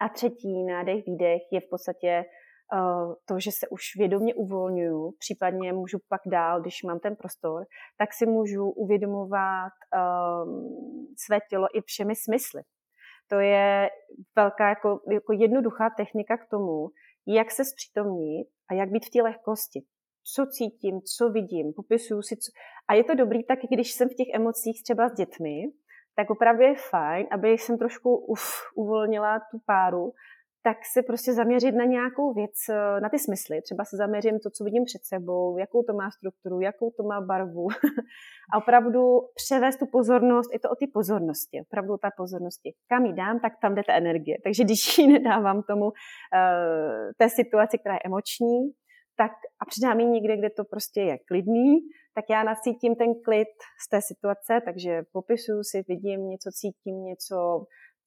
[0.00, 2.24] a třetí nádech, výdech je v podstatě
[3.24, 7.64] to, že se už vědomě uvolňuju, případně můžu pak dál, když mám ten prostor,
[7.98, 9.72] tak si můžu uvědomovat
[10.44, 12.62] um, své tělo i všemi smysly.
[13.28, 13.90] To je
[14.36, 16.88] velká, jako, jako jednoduchá technika k tomu,
[17.34, 19.82] jak se zpřítomnit a jak být v té lehkosti.
[20.34, 22.36] Co cítím, co vidím, popisuju si.
[22.36, 22.52] Co...
[22.88, 25.62] A je to dobrý tak, když jsem v těch emocích třeba s dětmi,
[26.16, 30.12] tak opravdu je fajn, aby jsem trošku uf, uvolnila tu páru
[30.62, 33.62] tak se prostě zaměřit na nějakou věc, eh, na ty smysly.
[33.62, 37.20] Třeba se zaměřím to, co vidím před sebou, jakou to má strukturu, jakou to má
[37.20, 37.66] barvu.
[38.52, 39.02] a opravdu
[39.34, 42.74] převést tu pozornost, je to o ty pozornosti, opravdu ta pozornosti.
[42.88, 44.36] Kam ji dám, tak tam jde ta energie.
[44.44, 45.92] Takže když ji nedávám tomu uh,
[47.18, 48.72] té situaci, která je emoční,
[49.16, 51.72] tak a přidám ji někde, kde to prostě je klidný,
[52.14, 53.48] tak já nacítím ten klid
[53.84, 57.36] z té situace, takže popisuju si, vidím něco, cítím něco,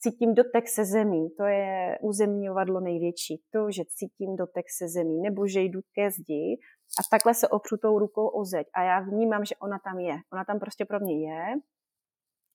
[0.04, 5.48] cítím dotek se zemí, to je uzemňovadlo největší, to, že cítím dotek se zemí, nebo
[5.48, 6.58] že jdu ke zdi
[7.00, 10.16] a takhle se opřu tou rukou o zeď a já vnímám, že ona tam je.
[10.34, 11.56] Ona tam prostě pro mě je,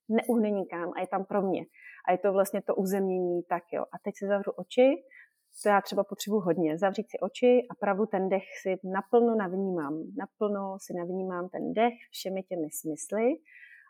[0.09, 1.63] neuhne nikam a je tam pro mě.
[2.09, 3.83] A je to vlastně to uzemnění, tak jo.
[3.83, 4.89] A teď se zavřu oči,
[5.63, 9.95] to já třeba potřebuji hodně, zavřít si oči a pravdu ten dech si naplno navnímám.
[10.19, 13.27] Naplno si navnímám ten dech všemi těmi smysly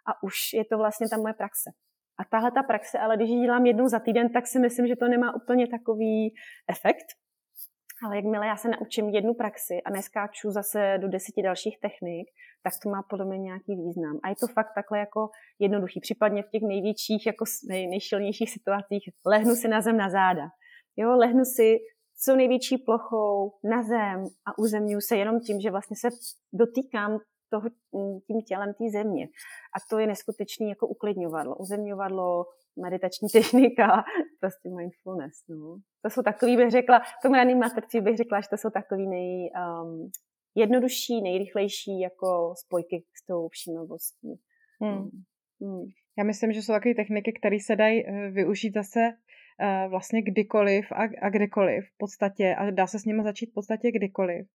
[0.08, 1.70] a už je to vlastně ta moje praxe.
[2.20, 4.96] A tahle ta praxe, ale když ji dělám jednou za týden, tak si myslím, že
[4.96, 6.34] to nemá úplně takový
[6.70, 7.06] efekt.
[8.04, 12.28] Ale jakmile já se naučím jednu praxi a neskáču zase do deseti dalších technik,
[12.62, 14.18] tak to má podle mě nějaký význam.
[14.22, 15.28] A je to fakt takhle jako
[15.58, 16.00] jednoduchý.
[16.00, 20.48] Případně v těch největších, jako nej, nejšilnějších situacích lehnu si na zem na záda.
[20.96, 21.78] Jo, lehnu si
[22.24, 26.08] co největší plochou na zem a uzemňuji se jenom tím, že vlastně se
[26.52, 27.18] dotýkám
[27.50, 29.28] toho, mm, tím tělem té země.
[29.76, 32.46] A to je neskutečný jako uklidňovadlo, uzemňovadlo,
[32.82, 34.04] meditační technika,
[34.40, 35.34] prostě mindfulness.
[35.48, 35.78] No.
[36.02, 39.06] To jsou takový, bych řekla, v tom raným materci bych řekla, že to jsou takový
[39.06, 39.50] nej,
[39.82, 40.10] um,
[40.54, 44.40] jednodušší, nejrychlejší jako spojky s tou všímavostí.
[44.80, 45.10] Hmm.
[45.60, 45.84] Hmm.
[46.18, 50.92] Já myslím, že jsou takové techniky, které se dají eh, využít zase uh, vlastně kdykoliv
[50.92, 54.46] a, a kdekoliv v podstatě a dá se s nimi začít v podstatě kdykoliv.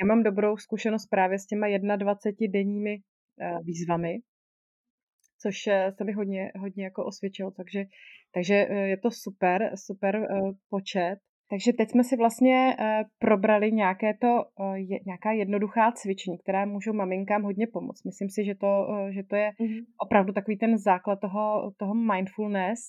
[0.00, 4.18] Já mám dobrou zkušenost právě s těma 21 denními uh, výzvami,
[5.42, 7.84] což eh, se mi hodně, hodně jako osvědčilo, takže,
[8.34, 10.28] takže je to super, super
[10.70, 11.16] počet.
[11.50, 12.76] Takže teď jsme si vlastně
[13.18, 14.44] probrali nějaké to,
[15.06, 18.04] nějaká jednoduchá cvičení, která můžou maminkám hodně pomoct.
[18.04, 19.84] Myslím si, že to, že to je mm-hmm.
[19.98, 22.80] opravdu takový ten základ toho, toho mindfulness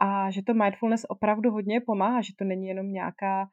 [0.00, 3.46] a že to mindfulness opravdu hodně pomáhá, že to není jenom nějaká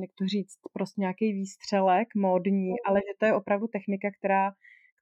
[0.00, 4.52] jak to říct, prostě nějaký výstřelek módní, ale že to je opravdu technika, která,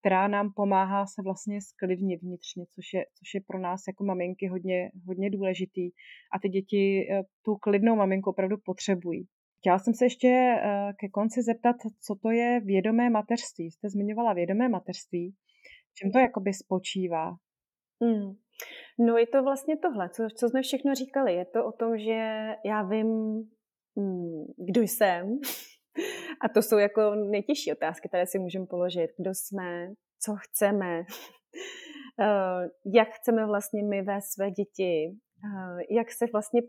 [0.01, 4.47] která nám pomáhá se vlastně sklidnit vnitřně, což je, což je pro nás jako maminky
[4.47, 5.91] hodně, hodně důležitý.
[6.33, 9.27] A ty děti eh, tu klidnou maminku opravdu potřebují.
[9.59, 13.71] Chtěla jsem se ještě eh, ke konci zeptat, co to je vědomé mateřství.
[13.71, 15.35] Jste zmiňovala vědomé mateřství.
[15.95, 17.37] Čím to jakoby spočívá?
[18.01, 18.33] Mm.
[18.99, 21.35] No je to vlastně tohle, co, co jsme všechno říkali.
[21.35, 23.09] Je to o tom, že já vím,
[24.57, 25.39] kdo jsem.
[26.41, 29.11] A to jsou jako nejtěžší otázky, které si můžeme položit.
[29.19, 29.89] Kdo jsme,
[30.23, 30.99] co chceme,
[32.21, 36.61] eh, jak chceme vlastně my vést své děti, eh, jak se vlastně,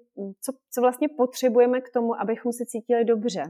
[0.42, 3.44] co, co vlastně potřebujeme k tomu, abychom se cítili dobře.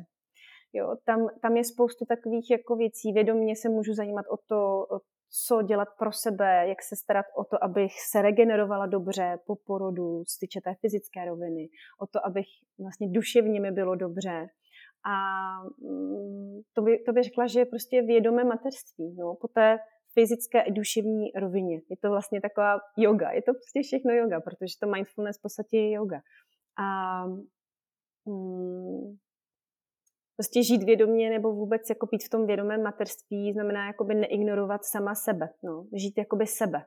[0.74, 3.14] Jo, tam, tam je spoustu takových jako věcí.
[3.14, 5.00] Vědomě se můžu zajímat o to, o
[5.32, 10.24] co dělat pro sebe, jak se starat o to, abych se regenerovala dobře po porodu,
[10.26, 11.70] z týče té fyzické roviny,
[12.02, 12.48] o to, abych
[12.80, 14.48] vlastně duševně mi bylo dobře.
[15.06, 15.16] A
[15.82, 19.16] mm, to by, to by řekla, že je prostě vědomé mateřství.
[19.20, 19.80] No, po té
[20.14, 21.82] fyzické i duševní rovině.
[21.90, 23.32] Je to vlastně taková yoga.
[23.32, 26.22] Je to prostě všechno yoga, protože to mindfulness v podstatě je yoga.
[26.78, 27.26] A
[28.26, 29.18] mm,
[30.38, 35.16] prostě žít vědomě nebo vůbec jako být v tom vědomém materství znamená jakoby neignorovat sama
[35.16, 36.86] sebe, no, žít jakoby sebe.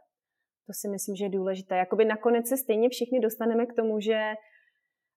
[0.66, 1.76] To si myslím, že je důležité.
[1.76, 4.20] Jakoby nakonec se stejně všichni dostaneme k tomu, že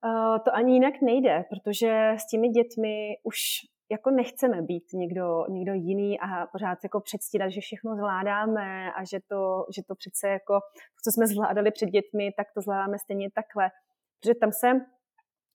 [0.05, 3.37] uh, to ani jinak nejde, protože s těmi dětmi už
[3.91, 9.19] jako nechceme být někdo, někdo jiný a pořád jako předstírat, že všechno zvládáme a že
[9.29, 10.59] to, že to přece jako,
[11.03, 13.69] co jsme zvládali před dětmi, tak to zvládáme stejně takhle.
[14.19, 14.67] Protože tam se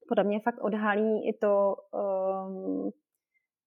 [0.08, 2.90] podle mě fakt odhalí i to, um,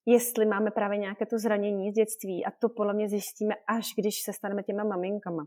[0.05, 4.21] jestli máme právě nějaké to zranění z dětství a to podle mě zjistíme až když
[4.21, 5.45] se staneme těma maminkama.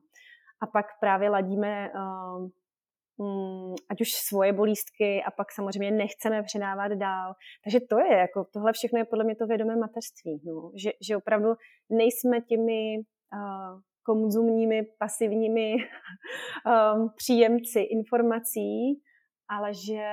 [0.61, 7.35] A pak právě ladíme um, ať už svoje bolístky a pak samozřejmě nechceme předávat dál.
[7.65, 10.41] Takže to je, jako tohle všechno je podle mě to vědomé mateřství.
[10.45, 10.71] No.
[10.75, 11.49] Že, že opravdu
[11.91, 19.01] nejsme těmi uh, konzumními, pasivními um, příjemci informací,
[19.49, 20.05] ale že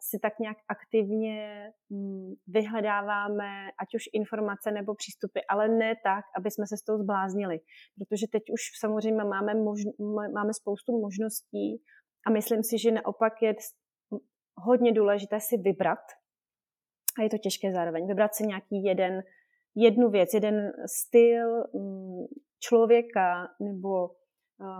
[0.00, 3.50] si tak nějak aktivně mm, vyhledáváme
[3.82, 7.58] ať už informace nebo přístupy, ale ne tak, aby jsme se z toho zbláznili.
[7.98, 11.82] Protože teď už samozřejmě máme, možn- máme spoustu možností
[12.26, 13.54] a myslím si, že naopak je
[14.54, 16.04] hodně důležité si vybrat,
[17.18, 19.22] a je to těžké zároveň, vybrat si nějaký jeden,
[19.74, 22.24] jednu věc, jeden styl mm,
[22.58, 24.19] člověka nebo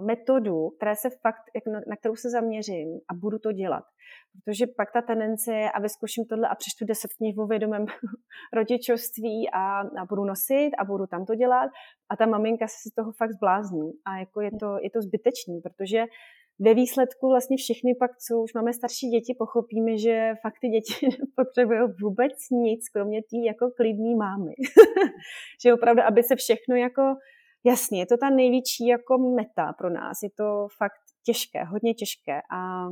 [0.00, 1.44] metodu, která se fakt,
[1.88, 3.84] na kterou se zaměřím a budu to dělat.
[4.32, 7.86] Protože pak ta tendence je, a vyzkouším tohle a přečtu deset knih o vědomém
[8.52, 11.70] rodičovství a, a budu nosit a budu tam to dělat
[12.10, 13.90] a ta maminka se z toho fakt zblázní.
[14.06, 16.04] A jako je to, je to zbytečný, protože
[16.60, 21.06] ve výsledku vlastně všechny pak, co už máme starší děti, pochopíme, že fakt ty děti
[21.36, 24.52] potřebují vůbec nic, kromě té jako klidný mámy.
[25.62, 27.02] že opravdu, aby se všechno jako
[27.64, 30.22] jasně, je to ta největší jako meta pro nás.
[30.22, 32.40] Je to fakt těžké, hodně těžké.
[32.52, 32.88] A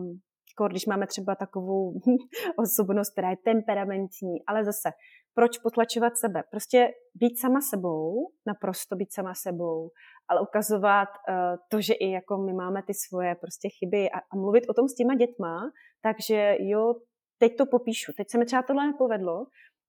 [0.66, 1.92] když máme třeba takovou
[2.58, 4.90] osobnost, která je temperamentní, ale zase,
[5.34, 6.42] proč potlačovat sebe?
[6.50, 9.90] Prostě být sama sebou, naprosto být sama sebou,
[10.28, 11.34] ale ukazovat uh,
[11.70, 14.88] to, že i jako my máme ty svoje prostě chyby a, a mluvit o tom
[14.88, 15.70] s těma dětma,
[16.02, 16.94] takže jo,
[17.38, 19.46] teď to popíšu, teď se mi třeba tohle nepovedlo,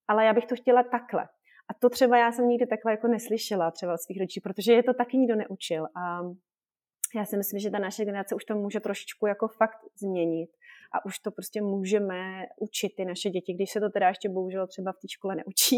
[0.08, 1.28] ale já bych to chtěla takhle.
[1.70, 4.84] A to třeba já jsem nikdy takhle jako neslyšela třeba od svých rodičů, protože je
[4.84, 5.86] to taky nikdo neučil.
[5.86, 6.22] A
[7.16, 10.50] já si myslím, že ta naše generace už to může trošičku jako fakt změnit
[10.94, 14.68] a už to prostě můžeme učit ty naše děti, když se to teda ještě bohužel
[14.68, 15.78] třeba v té škole neučí,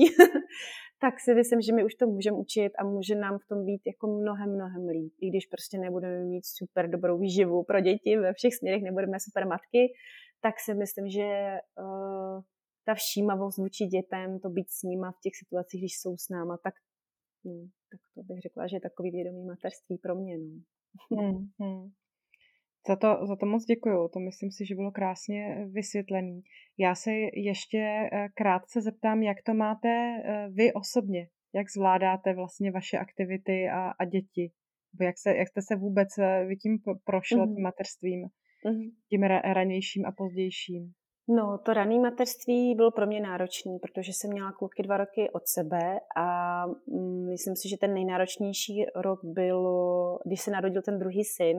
[1.01, 3.81] tak si myslím, že my už to můžeme učit a může nám v tom být
[3.85, 5.13] jako mnohem, mnohem líp.
[5.21, 9.47] I když prostě nebudeme mít super dobrou výživu pro děti ve všech směrech, nebudeme super
[9.47, 9.93] matky,
[10.41, 12.41] tak si myslím, že uh,
[12.85, 16.57] ta všímavost vůči dětem, to být s nima v těch situacích, když jsou s náma,
[16.63, 16.73] tak,
[17.45, 20.37] no, tak to bych řekla, že je takový vědomý materství pro mě.
[20.37, 21.23] No.
[21.23, 21.91] Hmm, hmm.
[22.87, 26.41] Za to, za to moc děkuju, to myslím si, že bylo krásně vysvětlený.
[26.77, 32.71] Já se ještě eh, krátce zeptám, jak to máte eh, vy osobně, jak zvládáte vlastně
[32.71, 34.51] vaše aktivity a, a děti,
[35.01, 37.55] jak, se, jak jste se vůbec eh, vy tím prošla, mm-hmm.
[37.55, 38.21] tím mateřstvím,
[38.65, 38.91] mm-hmm.
[39.09, 40.93] tím ranějším a pozdějším.
[41.35, 45.47] No, to rané mateřství bylo pro mě náročné, protože jsem měla klubky dva roky od
[45.47, 51.23] sebe a mm, myslím si, že ten nejnáročnější rok bylo, když se narodil ten druhý
[51.23, 51.57] syn,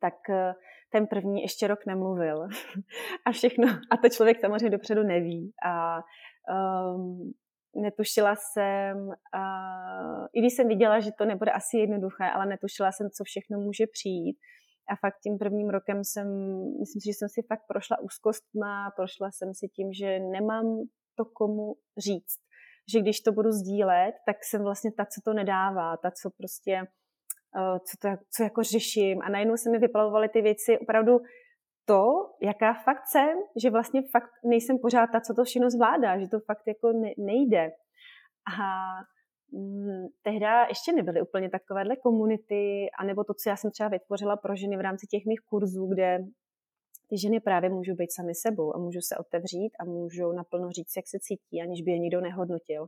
[0.00, 0.54] tak eh,
[0.92, 2.48] ten první ještě rok nemluvil.
[3.24, 5.52] a všechno, a to člověk samozřejmě dopředu neví.
[5.66, 6.00] A
[6.96, 7.32] um,
[7.76, 13.10] netušila jsem, uh, i když jsem viděla, že to nebude asi jednoduché, ale netušila jsem,
[13.10, 14.38] co všechno může přijít.
[14.88, 16.28] A fakt tím prvním rokem jsem,
[16.80, 20.66] myslím si, že jsem si fakt prošla úzkostma, prošla jsem si tím, že nemám
[21.14, 22.38] to komu říct.
[22.92, 26.72] Že když to budu sdílet, tak jsem vlastně ta, co to nedává, ta, co prostě,
[27.58, 29.22] eh, co, to, co jako řeším.
[29.22, 31.18] A najednou se mi vyplavovaly ty věci opravdu
[31.84, 32.02] to,
[32.42, 36.40] jaká fakt jsem, že vlastně fakt nejsem pořád ta, co to všechno zvládá, že to
[36.40, 37.70] fakt jako nejde.
[38.60, 38.66] A
[40.22, 44.76] tehdy ještě nebyly úplně takovéhle komunity, anebo to, co já jsem třeba vytvořila pro ženy
[44.76, 46.18] v rámci těch mých kurzů, kde
[47.08, 50.96] ty ženy právě můžou být sami sebou a můžou se otevřít a můžou naplno říct,
[50.96, 52.86] jak se cítí, aniž by je nikdo nehodnotil.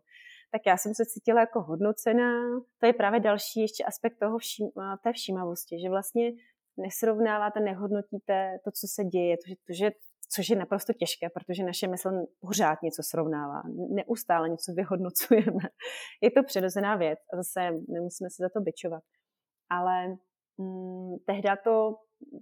[0.51, 2.33] Tak já jsem se cítila jako hodnocená.
[2.81, 4.69] To je právě další ještě aspekt toho vším,
[5.03, 6.33] té všímavosti, že vlastně
[6.77, 9.91] nesrovnáváte, nehodnotíte to, co se děje, to, že, to, že
[10.35, 12.11] což je naprosto těžké, protože naše mysl
[12.41, 15.63] pořád něco srovnává, neustále něco vyhodnocujeme.
[16.23, 19.03] Je to přirozená věc a zase nemusíme se za to byčovat.
[19.71, 20.17] Ale
[20.61, 21.97] hm, tehdy to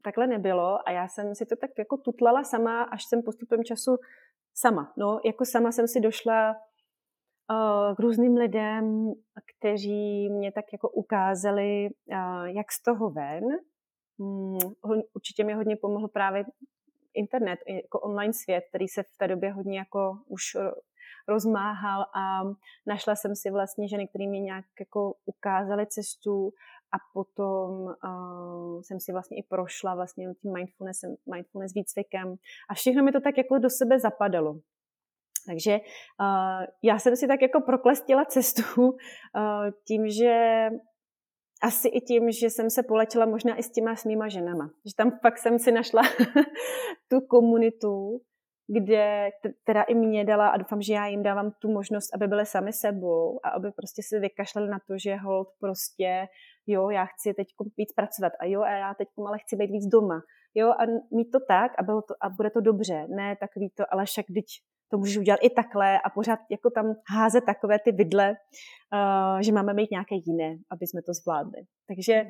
[0.05, 3.97] takhle nebylo a já jsem si to tak jako tutlala sama, až jsem postupem času
[4.55, 4.93] sama.
[4.97, 6.51] No, jako sama jsem si došla
[7.51, 9.13] uh, k různým lidem,
[9.59, 13.45] kteří mě tak jako ukázali, uh, jak z toho ven.
[14.19, 14.59] Um,
[15.15, 16.45] určitě mi hodně pomohl právě
[17.17, 20.43] internet, jako online svět, který se v té době hodně jako už
[21.29, 22.43] rozmáhal a
[22.87, 26.53] našla jsem si vlastně ženy, které mi nějak jako ukázaly cestu
[26.93, 32.35] a potom uh, jsem si vlastně i prošla vlastně tím mindfulnessem, mindfulness výcvikem
[32.71, 34.53] a všechno mi to tak jako do sebe zapadalo.
[35.47, 35.79] Takže
[36.21, 38.97] uh, já jsem si tak jako proklestila cestu uh,
[39.87, 40.69] tím, že
[41.63, 44.71] asi i tím, že jsem se polečila možná i s těma svýma ženama.
[44.87, 46.03] Že tam fakt jsem si našla
[47.09, 48.21] tu komunitu,
[48.69, 49.31] kde
[49.65, 52.73] teda i mě dala a doufám, že já jim dávám tu možnost, aby byly sami
[52.73, 56.27] sebou a aby prostě si vykašlali na to, že hold prostě,
[56.67, 59.87] jo, já chci teď víc pracovat a jo, a já teď ale chci být víc
[59.87, 60.21] doma.
[60.55, 63.07] Jo, a mít to tak a, bylo to, a bude to dobře.
[63.09, 64.45] Ne takový to, ale však teď
[64.91, 69.53] to můžu udělat i takhle a pořád jako tam házet takové ty vidle, uh, že
[69.53, 71.61] máme mít nějaké jiné, aby jsme to zvládli.
[71.89, 72.25] Takže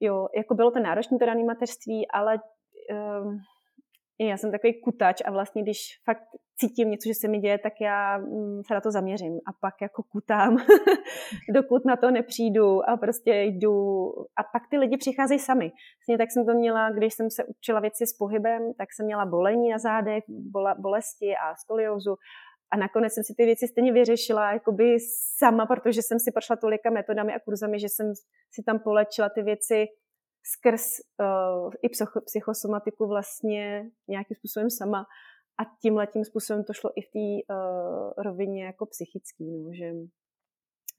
[0.00, 2.34] jo, jako bylo to náročné to dané mateřství, ale
[2.92, 3.34] uh,
[4.26, 6.22] já jsem takový kutač a vlastně když fakt
[6.56, 9.74] cítím něco, že se mi děje, tak já mm, se na to zaměřím a pak
[9.82, 10.56] jako kutám,
[11.54, 15.72] dokud na to nepřijdu a prostě jdu a pak ty lidi přicházejí sami.
[15.98, 19.26] Vlastně tak jsem to měla, když jsem se učila věci s pohybem, tak jsem měla
[19.26, 20.24] bolení na zádech,
[20.78, 22.16] bolesti a skoliózu
[22.70, 24.96] a nakonec jsem si ty věci stejně vyřešila jakoby
[25.38, 28.12] sama, protože jsem si prošla tolika metodami a kurzami, že jsem
[28.50, 29.86] si tam polečila ty věci
[30.42, 30.82] skrz
[31.20, 31.88] uh, i
[32.26, 35.06] psychosomatiku vlastně nějakým způsobem sama.
[35.60, 39.92] A tímhle tím způsobem to šlo i v té uh, rovině jako psychický, no, že,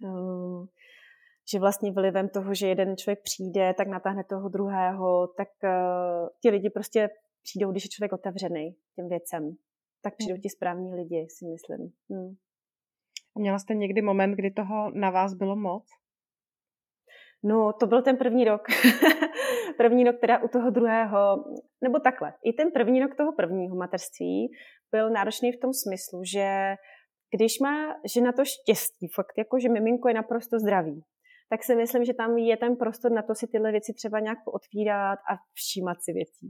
[0.10, 0.66] uh,
[1.52, 6.50] že vlastně vlivem toho, že jeden člověk přijde, tak natáhne toho druhého, tak uh, ti
[6.50, 7.10] lidi prostě
[7.44, 9.56] přijdou, když je člověk otevřený těm věcem,
[10.02, 10.42] tak přijdou hmm.
[10.42, 11.92] ti správní lidi, si myslím.
[12.10, 12.36] Hmm.
[13.36, 15.84] A měla jste někdy moment, kdy toho na vás bylo moc?
[17.44, 18.62] No, to byl ten první rok.
[19.78, 21.44] první rok teda u toho druhého,
[21.84, 22.34] nebo takhle.
[22.44, 24.52] I ten první rok toho prvního mateřství
[24.92, 26.76] byl náročný v tom smyslu, že
[27.36, 31.02] když má žena to štěstí, fakt jako, že miminko je naprosto zdravý,
[31.50, 34.38] tak si myslím, že tam je ten prostor na to si tyhle věci třeba nějak
[34.54, 36.50] otvírat a všímat si věcí.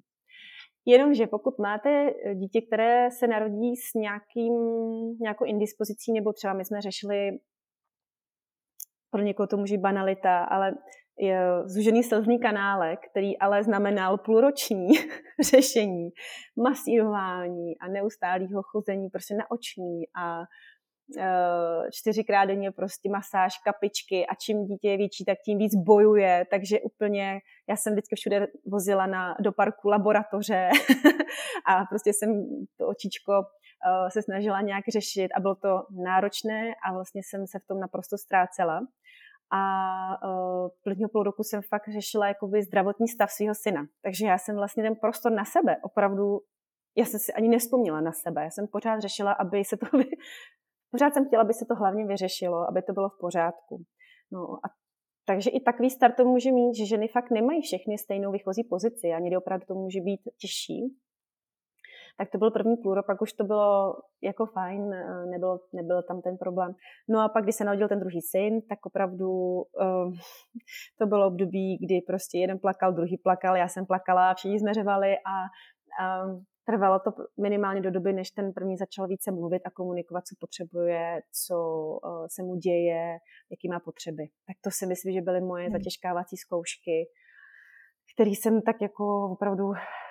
[0.86, 4.54] Jenomže pokud máte dítě, které se narodí s nějakým,
[5.22, 7.30] nějakou indispozicí, nebo třeba my jsme řešili
[9.12, 10.74] pro někoho to může banalita, ale
[11.20, 14.88] je zužený slzný kanálek, který ale znamenal půlroční
[15.52, 16.10] řešení,
[16.64, 20.42] masírování a neustálého chození prostě na oční a
[21.20, 26.46] e, čtyřikrát denně prostě masáž, kapičky a čím dítě je větší, tak tím víc bojuje,
[26.52, 27.40] takže úplně,
[27.70, 30.70] já jsem vždycky všude vozila na, do parku laboratoře
[31.68, 32.30] a prostě jsem
[32.78, 33.34] to očičko
[34.10, 38.18] se snažila nějak řešit a bylo to náročné a vlastně jsem se v tom naprosto
[38.18, 38.80] ztrácela.
[39.52, 39.62] A
[40.28, 43.86] uh, prvního půl roku jsem fakt řešila jakoby zdravotní stav svého syna.
[44.04, 46.40] Takže já jsem vlastně ten prostor na sebe opravdu,
[46.98, 48.44] já jsem si ani nespomněla na sebe.
[48.44, 49.86] Já jsem pořád řešila, aby se to,
[50.92, 53.84] pořád jsem chtěla, aby se to hlavně vyřešilo, aby to bylo v pořádku.
[54.32, 54.70] No a
[55.26, 59.08] takže i takový start to může mít, že ženy fakt nemají všechny stejnou výchozí pozici
[59.08, 60.98] a někdy opravdu to může být těžší
[62.20, 66.04] tak to byl první půl rok, pak už to bylo jako fajn, eh, nebylo, nebyl
[66.04, 66.72] tam ten problém.
[67.10, 70.14] No a pak, když se narodil ten druhý syn, tak opravdu uh,
[71.00, 75.16] to bylo období, kdy prostě jeden plakal, druhý plakal, já jsem plakala, všichni jsme řevali
[75.16, 75.36] a
[76.26, 77.12] uh, trvalo to
[77.42, 82.26] minimálně do doby, než ten první začal více mluvit a komunikovat, co potřebuje, co uh,
[82.36, 83.18] se mu děje,
[83.52, 84.24] jaký má potřeby.
[84.48, 85.72] Tak to si myslím, že byly moje hmm.
[85.72, 87.08] zatěžkávací zkoušky,
[88.16, 90.09] který jsem tak jako opravdu Eh,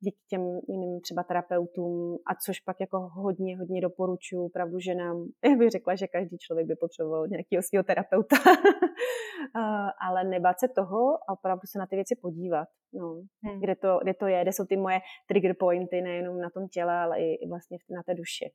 [0.00, 5.28] díky těm jiným třeba terapeutům a což pak jako hodně, hodně doporučuji opravdu, že nám,
[5.44, 8.36] já bych řekla, že každý člověk by potřeboval nějakého svého terapeuta,
[9.56, 13.60] eh, ale nebát se toho a opravdu se na ty věci podívat, no, hmm.
[13.60, 14.98] kde, to, kde to je, kde jsou ty moje
[15.28, 18.52] trigger pointy nejenom na tom těle, ale i vlastně na té duši.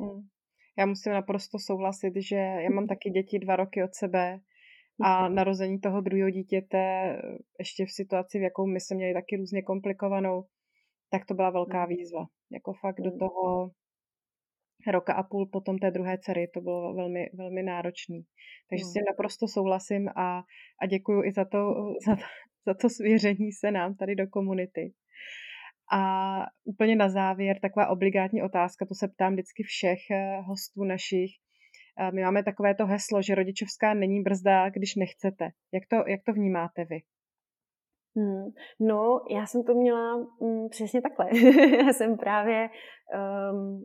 [0.00, 0.28] Hmm.
[0.78, 4.38] Já musím naprosto souhlasit, že já mám taky děti dva roky od sebe
[5.00, 7.16] a narození toho druhého dítěte
[7.58, 10.44] ještě v situaci, v jakou my jsme měli taky různě komplikovanou,
[11.10, 12.26] tak to byla velká výzva.
[12.52, 13.70] Jako fakt do toho
[14.92, 18.24] roka a půl potom té druhé dcery, to bylo velmi, velmi náročný.
[18.70, 20.42] Takže s tím naprosto souhlasím a,
[20.82, 21.74] a děkuji i za to,
[22.06, 22.16] za,
[22.66, 24.92] za to svěření se nám tady do komunity.
[25.92, 26.00] A
[26.64, 31.30] úplně na závěr taková obligátní otázka, to se ptám vždycky všech eh, hostů našich.
[32.12, 35.44] My máme takové to heslo, že rodičovská není brzda, když nechcete.
[35.72, 36.98] Jak to, jak to vnímáte vy?
[38.16, 38.44] Hmm.
[38.80, 41.26] No, já jsem to měla mm, přesně takhle.
[41.86, 42.68] já jsem právě,
[43.52, 43.84] um,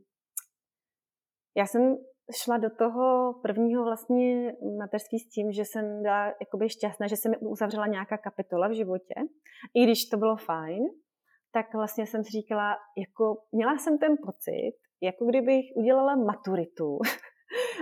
[1.57, 1.97] já jsem
[2.43, 7.29] šla do toho prvního vlastně mateřství s tím, že jsem byla jakoby šťastná, že se
[7.29, 9.13] mi uzavřela nějaká kapitola v životě.
[9.75, 10.83] I když to bylo fajn,
[11.51, 16.99] tak vlastně jsem si říkala, jako měla jsem ten pocit, jako kdybych udělala maturitu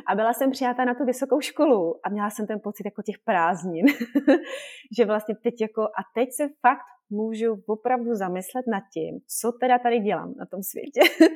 [0.07, 3.19] A byla jsem přijata na tu vysokou školu a měla jsem ten pocit jako těch
[3.19, 3.85] prázdnin,
[4.97, 9.79] že vlastně teď jako, a teď se fakt můžu opravdu zamyslet nad tím, co teda
[9.79, 11.01] tady dělám na tom světě.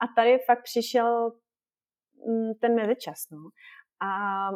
[0.00, 1.32] a tady fakt přišel
[2.28, 3.38] mm, ten mezičas, no.
[4.04, 4.48] A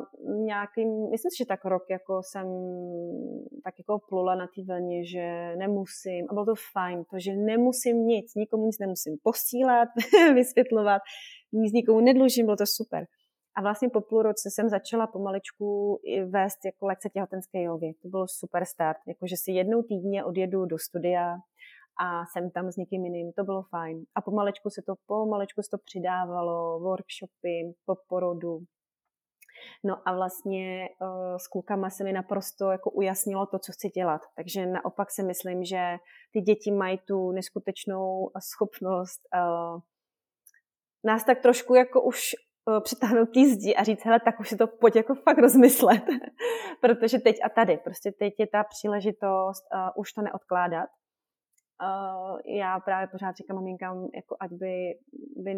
[0.44, 2.46] nějaký, myslím si, že tak rok jako jsem
[3.64, 7.96] tak jako plula na té vlně, že nemusím, a bylo to fajn, to, že nemusím
[8.06, 9.88] nic, nikomu nic nemusím posílat,
[10.34, 11.02] vysvětlovat,
[11.56, 13.06] nic nikomu nedlužím, bylo to super.
[13.56, 15.98] A vlastně po půl roce jsem začala pomaličku
[16.30, 17.94] vést jako lekce těhotenské jogy.
[18.02, 21.36] To byl super start, jakože si jednou týdně odjedu do studia
[22.00, 24.04] a jsem tam s někým jiným, to bylo fajn.
[24.14, 28.58] A pomalečku se to, pomalečku se to přidávalo, workshopy po porodu.
[29.84, 34.20] No a vlastně uh, s klukama se mi naprosto jako ujasnilo to, co chci dělat.
[34.36, 35.96] Takže naopak si myslím, že
[36.32, 39.80] ty děti mají tu neskutečnou schopnost uh,
[41.06, 42.20] nás tak trošku jako už
[42.68, 46.04] uh, přitáhnout tý zdi a říct, hele, tak už si to pojď jako fakt rozmyslet.
[46.80, 50.88] Protože teď a tady, prostě teď je ta příležitost uh, už to neodkládat
[51.82, 54.74] uh, já právě pořád říkám maminkám, jako ať by,
[55.36, 55.54] by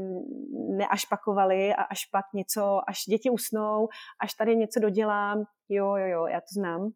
[0.77, 3.89] neašpakovali a až pak něco, až děti usnou,
[4.21, 6.91] až tady něco dodělám, jo, jo, jo, já to znám.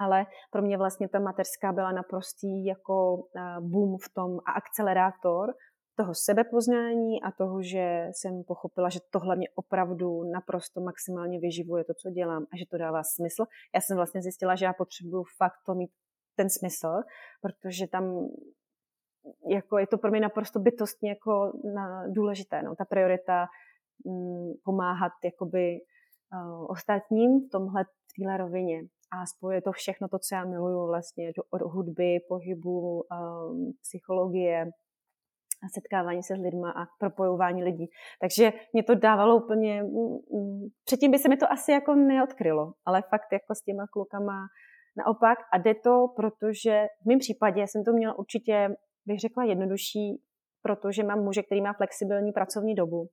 [0.00, 3.24] Ale pro mě vlastně ta mateřská byla naprostý jako
[3.60, 5.54] boom v tom a akcelerátor
[6.00, 11.94] toho sebepoznání a toho, že jsem pochopila, že tohle mě opravdu naprosto maximálně vyživuje to,
[11.94, 13.44] co dělám a že to dává smysl.
[13.74, 15.90] Já jsem vlastně zjistila, že já potřebuju fakt to mít
[16.36, 16.92] ten smysl,
[17.40, 18.28] protože tam
[19.50, 22.62] jako je to pro mě naprosto bytostně jako na, důležité.
[22.62, 22.74] No.
[22.76, 23.46] Ta priorita
[24.06, 25.78] mm, pomáhat jakoby
[26.32, 28.80] uh, ostatním v tomhle, v téhle rovině.
[29.12, 34.70] A spojuje to všechno to, co já miluju vlastně od hudby, pohybu, um, psychologie,
[35.68, 37.86] setkávání se s lidma a propojování lidí.
[38.20, 39.82] Takže mě to dávalo úplně...
[39.82, 39.90] Mm,
[40.38, 44.46] mm, předtím by se mi to asi jako neodkrylo, ale fakt jako s těma klukama
[44.96, 48.68] Naopak a jde to, protože v mém případě jsem to měla určitě,
[49.06, 50.22] bych řekla, jednodušší,
[50.62, 53.08] protože mám muže, který má flexibilní pracovní dobu.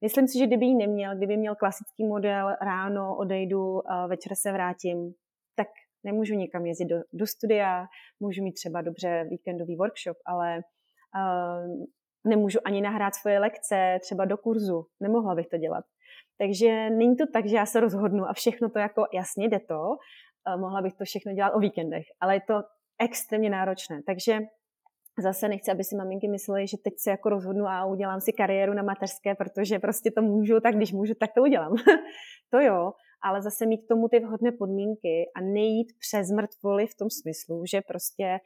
[0.00, 5.14] Myslím si, že kdyby ji neměl, kdyby měl klasický model, ráno odejdu, večer se vrátím,
[5.56, 5.68] tak
[6.04, 7.86] nemůžu nikam jezdit do, do studia,
[8.20, 10.60] můžu mít třeba dobře víkendový workshop, ale
[12.26, 14.86] nemůžu ani nahrát svoje lekce třeba do kurzu.
[15.00, 15.84] Nemohla bych to dělat.
[16.38, 19.80] Takže není to tak, že já se rozhodnu a všechno to jako jasně jde to,
[20.56, 22.54] mohla bych to všechno dělat o víkendech, ale je to
[23.00, 24.02] extrémně náročné.
[24.06, 24.38] Takže
[25.18, 28.72] zase nechci, aby si maminky myslely, že teď se jako rozhodnu a udělám si kariéru
[28.72, 31.74] na mateřské, protože prostě to můžu, tak když můžu, tak to udělám.
[32.50, 32.92] to jo,
[33.22, 37.62] ale zase mít k tomu ty vhodné podmínky a nejít přes mrtvoli v tom smyslu,
[37.70, 38.38] že prostě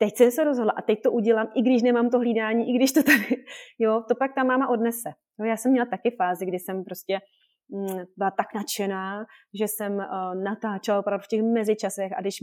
[0.00, 2.92] teď jsem se rozhodla a teď to udělám, i když nemám to hlídání, i když
[2.92, 3.44] to tady,
[3.78, 5.10] jo, to pak ta máma odnese.
[5.38, 7.18] No, já jsem měla taky fázi, kdy jsem prostě
[7.72, 9.26] Mm, byla tak nadšená,
[9.60, 12.34] že jsem uh, natáčela opravdu v těch mezičasech a když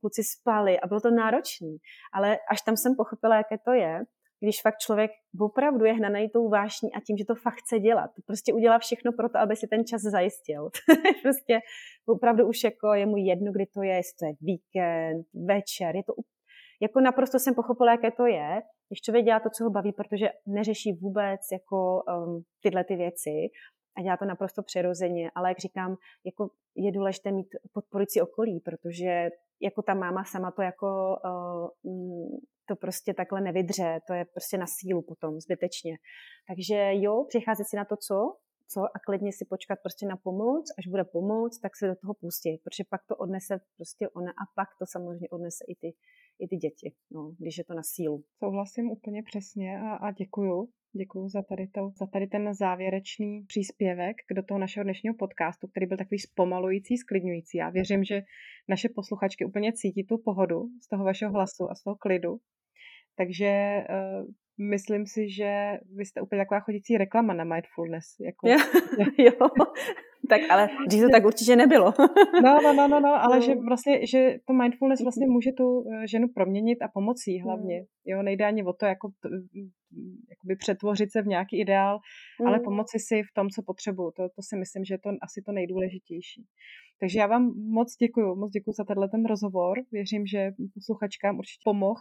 [0.00, 1.68] kluci spali a bylo to náročné.
[2.12, 4.00] Ale až tam jsem pochopila, jaké to je,
[4.40, 5.10] když fakt člověk
[5.40, 8.10] opravdu je hnaný tou vášní a tím, že to fakt chce dělat.
[8.26, 10.70] Prostě udělá všechno pro to, aby si ten čas zajistil.
[11.22, 11.60] prostě
[12.06, 16.04] opravdu už jako je mu jedno, kdy to je, jestli to je víkend, večer, je
[16.04, 16.12] to
[16.82, 20.26] jako naprosto jsem pochopila, jaké to je, když člověk dělá to, co ho baví, protože
[20.46, 23.36] neřeší vůbec jako um, tyhle ty věci
[23.96, 29.28] a dělá to naprosto přirozeně, ale jak říkám, jako je důležité mít podporující okolí, protože
[29.60, 31.16] jako ta máma sama to jako
[31.84, 35.96] uh, to prostě takhle nevydře, to je prostě na sílu potom, zbytečně.
[36.48, 38.36] Takže jo, přicházet si na to, co,
[38.68, 42.14] co a klidně si počkat prostě na pomoc, až bude pomoc, tak se do toho
[42.14, 45.94] pustí, protože pak to odnese prostě ona a pak to samozřejmě odnese i ty,
[46.38, 48.24] i ty děti, no, když je to na sílu.
[48.38, 50.68] Souhlasím úplně přesně a, a děkuju.
[50.96, 51.68] Děkuji za tady,
[51.98, 57.58] za tady ten závěrečný příspěvek do toho našeho dnešního podcastu, který byl takový zpomalující, sklidňující.
[57.58, 58.22] Já věřím, že
[58.68, 62.36] naše posluchačky úplně cítí tu pohodu z toho vašeho hlasu a z toho klidu.
[63.16, 64.26] Takže uh,
[64.58, 68.06] myslím si, že vy jste úplně taková chodící reklama na mindfulness.
[68.20, 68.48] Jako,
[69.18, 69.48] jo,
[70.28, 71.94] tak ale když to tak určitě nebylo.
[72.42, 73.42] no, no, no, no, no, ale no.
[73.42, 77.80] že vlastně, že to mindfulness vlastně může tu eh, ženu proměnit a pomocí hlavně.
[77.80, 77.86] Mm.
[78.04, 79.28] Jo, nejde ani o to, jako t,
[80.30, 81.98] jakoby přetvořit se v nějaký ideál,
[82.40, 82.46] mm.
[82.46, 84.10] ale pomoci si v tom, co potřebuju.
[84.10, 86.44] To, to si myslím, že je to asi to nejdůležitější.
[87.00, 87.44] Takže já vám
[87.78, 89.78] moc děkuji, moc děkuji za tenhle ten rozhovor.
[89.92, 92.00] Věřím, že posluchačkám určitě pomohl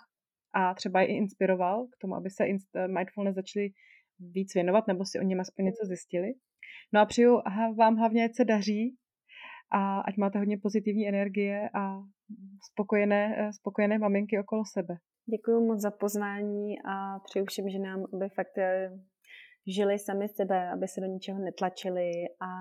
[0.53, 2.45] a třeba i inspiroval k tomu, aby se
[2.87, 3.69] mindfulness začali
[4.19, 6.33] víc věnovat nebo si o něm aspoň něco zjistili.
[6.93, 7.41] No a přeju
[7.77, 8.95] vám hlavně, ať se daří
[9.71, 12.01] a ať máte hodně pozitivní energie a
[12.71, 14.95] spokojené, eh, spokojené maminky okolo sebe.
[15.25, 18.91] Děkuji moc za pozvání a přeju všem ženám, aby fakt eh,
[19.67, 22.51] žili sami sebe, aby se do ničeho netlačili a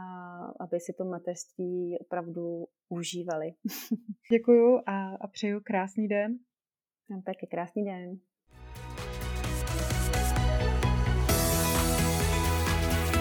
[0.60, 3.52] aby si to mateřství opravdu užívali.
[4.32, 6.38] Děkuji a, a přeju krásný den.
[7.10, 8.18] A taky krásný den.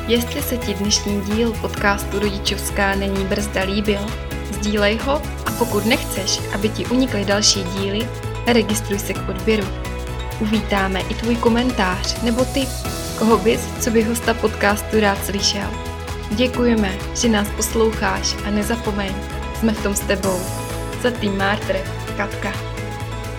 [0.08, 4.00] Jestli se ti dnešní díl podcastu Rodičovská není brzda líbil,
[4.54, 5.14] sdílej ho
[5.46, 8.00] a pokud nechceš, aby ti unikly další díly,
[8.48, 9.68] registruj se k odběru.
[10.42, 12.70] Uvítáme i tvůj komentář nebo tip,
[13.20, 15.70] koho bys, co by hosta podcastu rád slyšel.
[16.36, 19.14] Děkujeme, že nás posloucháš a nezapomeň,
[19.56, 20.40] jsme v tom s tebou.
[21.02, 21.76] Za tým Mártr,
[22.18, 22.69] Katka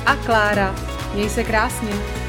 [0.07, 0.75] a Klára.
[1.15, 2.20] Měj se krásně.